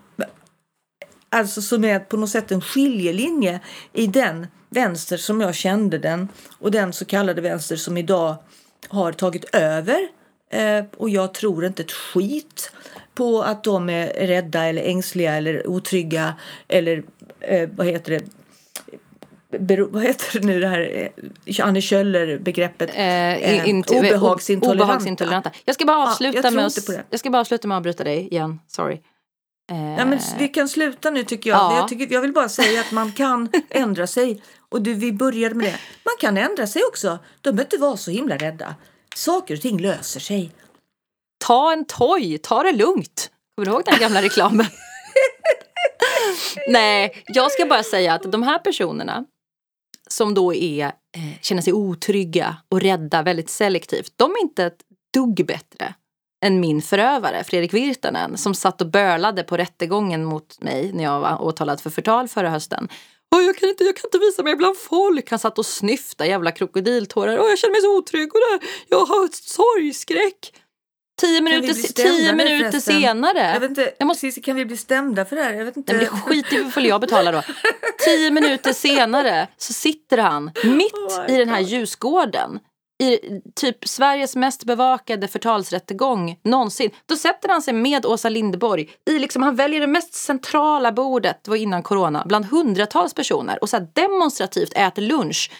[1.29, 3.59] alltså som är på något sätt en skiljelinje
[3.93, 6.27] i den vänster som jag kände den
[6.59, 8.35] och den så kallade vänster som idag
[8.87, 10.07] har tagit över.
[10.51, 12.71] Eh, och jag tror inte ett skit
[13.15, 16.33] på att de är rädda eller ängsliga eller otrygga
[16.67, 17.03] eller
[17.39, 18.25] eh, vad heter det,
[19.59, 21.11] Bero, vad heter det nu det här
[21.45, 22.89] eh, Anne Kjöller-begreppet?
[22.95, 24.83] Eh, inte, obehagsintoleranta.
[24.83, 25.51] obehagsintoleranta.
[25.65, 28.27] Jag ska bara avsluta ja, med att, jag ska bara avsluta med att avbryta dig
[28.27, 28.59] igen.
[28.67, 29.01] Sorry.
[29.71, 31.59] Eh, ja, men vi kan sluta nu tycker jag.
[31.59, 31.77] Ja.
[31.77, 31.87] jag.
[31.87, 34.43] Tycker, jag vill bara säga att man kan ändra sig.
[34.69, 35.79] Och du, vi började med det.
[36.03, 37.19] Man kan ändra sig också.
[37.41, 38.75] De behöver inte vara så himla rädda.
[39.15, 40.51] Saker och ting löser sig.
[41.45, 43.31] Ta en toj, ta det lugnt.
[43.55, 44.65] Kommer du ihåg den gamla reklamen?
[46.69, 49.25] Nej, jag ska bara säga att de här personerna
[50.09, 54.13] som då är, eh, känner sig otrygga och rädda väldigt selektivt.
[54.15, 54.81] De är inte ett
[55.13, 55.93] dugg bättre
[56.45, 61.19] än min förövare, Fredrik Virtanen, som satt och bölade på rättegången mot mig när jag
[61.19, 62.89] var åtalad för förtal förra hösten.
[63.35, 65.29] Oh, jag, kan inte, jag kan inte visa mig bland folk.
[65.29, 67.37] Han satt och snyftade jävla krokodiltårar.
[67.37, 68.67] Oh, jag känner mig så otrygg och där.
[68.87, 70.53] jag har sorgskräck.
[71.21, 73.39] Tio minuter, tio minuter senare.
[73.53, 74.31] Jag vet inte, jag måste...
[74.31, 75.53] kan vi bli stämda för det här?
[75.53, 75.93] Jag vet inte.
[75.93, 77.41] Nej, men skiter i vad jag betalar då.
[78.05, 82.59] tio minuter senare så sitter han mitt oh i den här ljusgården
[83.03, 86.91] i typ Sveriges mest bevakade förtalsrättegång någonsin.
[87.05, 91.43] Då sätter han sig med Åsa Lindeborg i liksom, han väljer det mest centrala bordet,
[91.43, 95.51] det var innan corona, bland hundratals personer och så demonstrativt äter lunch.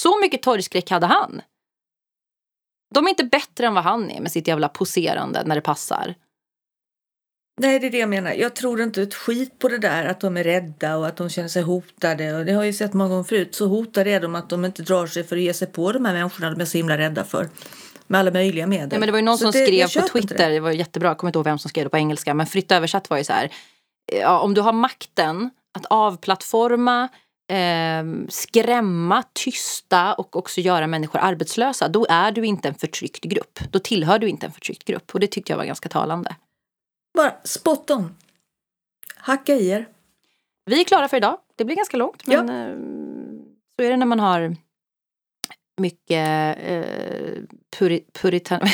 [0.00, 1.42] Så mycket torgskräck hade han.
[2.94, 6.14] De är inte bättre än vad han är med sitt jävla poserande när det passar.
[7.60, 8.32] Nej, det är det jag menar.
[8.32, 11.30] Jag tror inte ett skit på det där att de är rädda och att de
[11.30, 12.34] känner sig hotade.
[12.34, 13.54] Och det har jag ju sett många gånger förut.
[13.54, 16.04] Så hotade är de att de inte drar sig för att ge sig på de
[16.04, 17.48] här människorna de är så himla rädda för.
[18.06, 18.88] Med alla möjliga medel.
[18.92, 20.54] Ja, men det var ju någon så som det, skrev på Twitter, det.
[20.54, 22.72] det var jättebra, jag kommer inte ihåg vem som skrev det på engelska, men fritt
[22.72, 23.50] översatt var ju så här.
[24.12, 27.08] Ja, om du har makten att avplattforma
[27.48, 33.58] eh, skrämma, tysta och också göra människor arbetslösa, då är du inte en förtryckt grupp.
[33.70, 35.14] Då tillhör du inte en förtryckt grupp.
[35.14, 36.36] Och det tyckte jag var ganska talande.
[37.16, 38.16] Bara spot on.
[39.16, 39.88] Hacka i er.
[40.64, 41.38] Vi är klara för idag.
[41.56, 42.26] Det blir ganska långt.
[42.26, 42.54] Men ja.
[42.54, 42.76] Eh,
[43.76, 44.56] så är det när man har
[45.80, 47.42] mycket eh,
[47.78, 48.60] puri, puritan...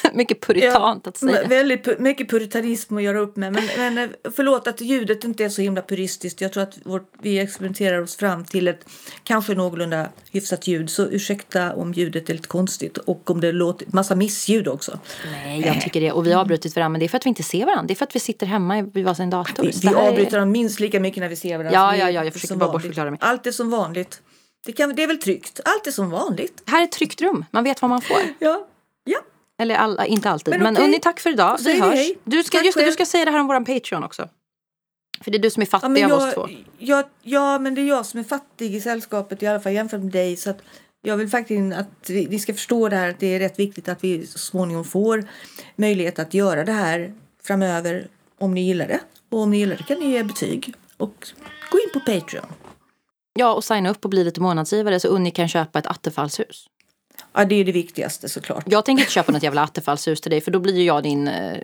[0.12, 1.48] mycket puritant ja, att säga.
[1.48, 3.52] Väldigt mycket puritanism att göra upp med.
[3.52, 6.40] Men, men eh, förlåt att ljudet inte är så himla puristiskt.
[6.40, 8.84] Jag tror att vårt, vi experimenterar oss fram till ett
[9.24, 10.90] kanske någorlunda hyfsat ljud.
[10.90, 14.98] Så ursäkta om ljudet är lite konstigt och om det låter massa missljud också.
[15.32, 16.12] Nej, jag tycker det.
[16.12, 16.92] Och vi har avbrutit varandra.
[16.92, 17.86] Men det är för att vi inte ser varandra.
[17.86, 19.62] Det är för att vi sitter hemma vid varsin dator.
[19.62, 20.44] Vi, vi avbryter är...
[20.44, 21.72] minst lika mycket när vi ser varandra.
[21.72, 22.24] Ja, ja, ja.
[22.24, 23.18] Jag försöker bara bortförklara mig.
[23.22, 24.22] Allt är som vanligt.
[24.66, 25.60] Det, kan, det är väl tryggt?
[25.64, 26.62] Allt är som vanligt.
[26.66, 27.44] Här är ett tryggt rum.
[27.50, 28.20] Man vet vad man får.
[28.38, 28.67] Ja.
[29.58, 30.54] Eller alla, inte alltid.
[30.54, 30.84] Men, men okay.
[30.84, 31.58] Unni, tack för idag.
[31.64, 31.94] Vi hörs.
[31.94, 32.18] Hej.
[32.24, 34.28] Du ska, just det, du ska säga det här om vår Patreon också.
[35.20, 36.48] För det är du som är fattig ja, av oss två.
[36.78, 40.00] Jag, ja, men det är jag som är fattig i sällskapet i alla fall jämfört
[40.00, 40.36] med dig.
[40.36, 40.62] Så att
[41.02, 43.88] jag vill faktiskt att vi, vi ska förstå det här att det är rätt viktigt
[43.88, 45.24] att vi så småningom får
[45.76, 48.08] möjlighet att göra det här framöver
[48.38, 49.00] om ni gillar det.
[49.30, 51.26] Och om ni gillar det kan ni ge betyg och
[51.70, 52.46] gå in på Patreon.
[53.34, 56.66] Ja, och signa upp och bli lite månadsgivare så Unni kan köpa ett attefallshus.
[57.38, 58.64] Ja, det är det viktigaste såklart.
[58.66, 61.28] Jag tänker inte köpa något jävla attefallshus till dig för då blir ju jag din
[61.28, 61.58] eh,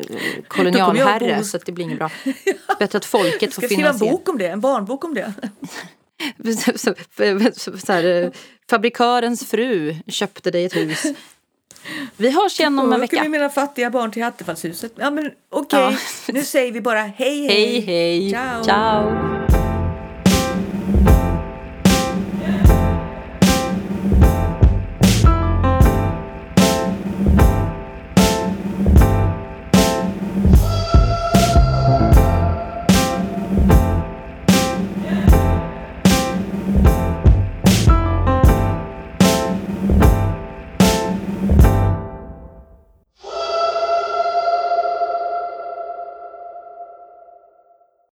[0.48, 2.10] kolonialherre så det blir inget bra.
[2.78, 3.92] Bättre att folket får finansiera.
[3.92, 5.32] Ska skriva en bok om det, en barnbok om det.
[6.76, 6.94] så,
[7.86, 8.30] så här, eh,
[8.70, 11.06] fabrikörens fru köpte dig ett hus.
[12.16, 13.16] Vi hörs igen om en vecka.
[13.16, 14.92] Ska mina fattiga barn till Attefallshuset?
[14.96, 15.96] Ja men okej, okay.
[16.26, 16.32] ja.
[16.34, 17.48] nu säger vi bara hej hej.
[17.48, 18.30] Hej hej.
[18.30, 18.64] Ciao.
[18.64, 19.63] Ciao.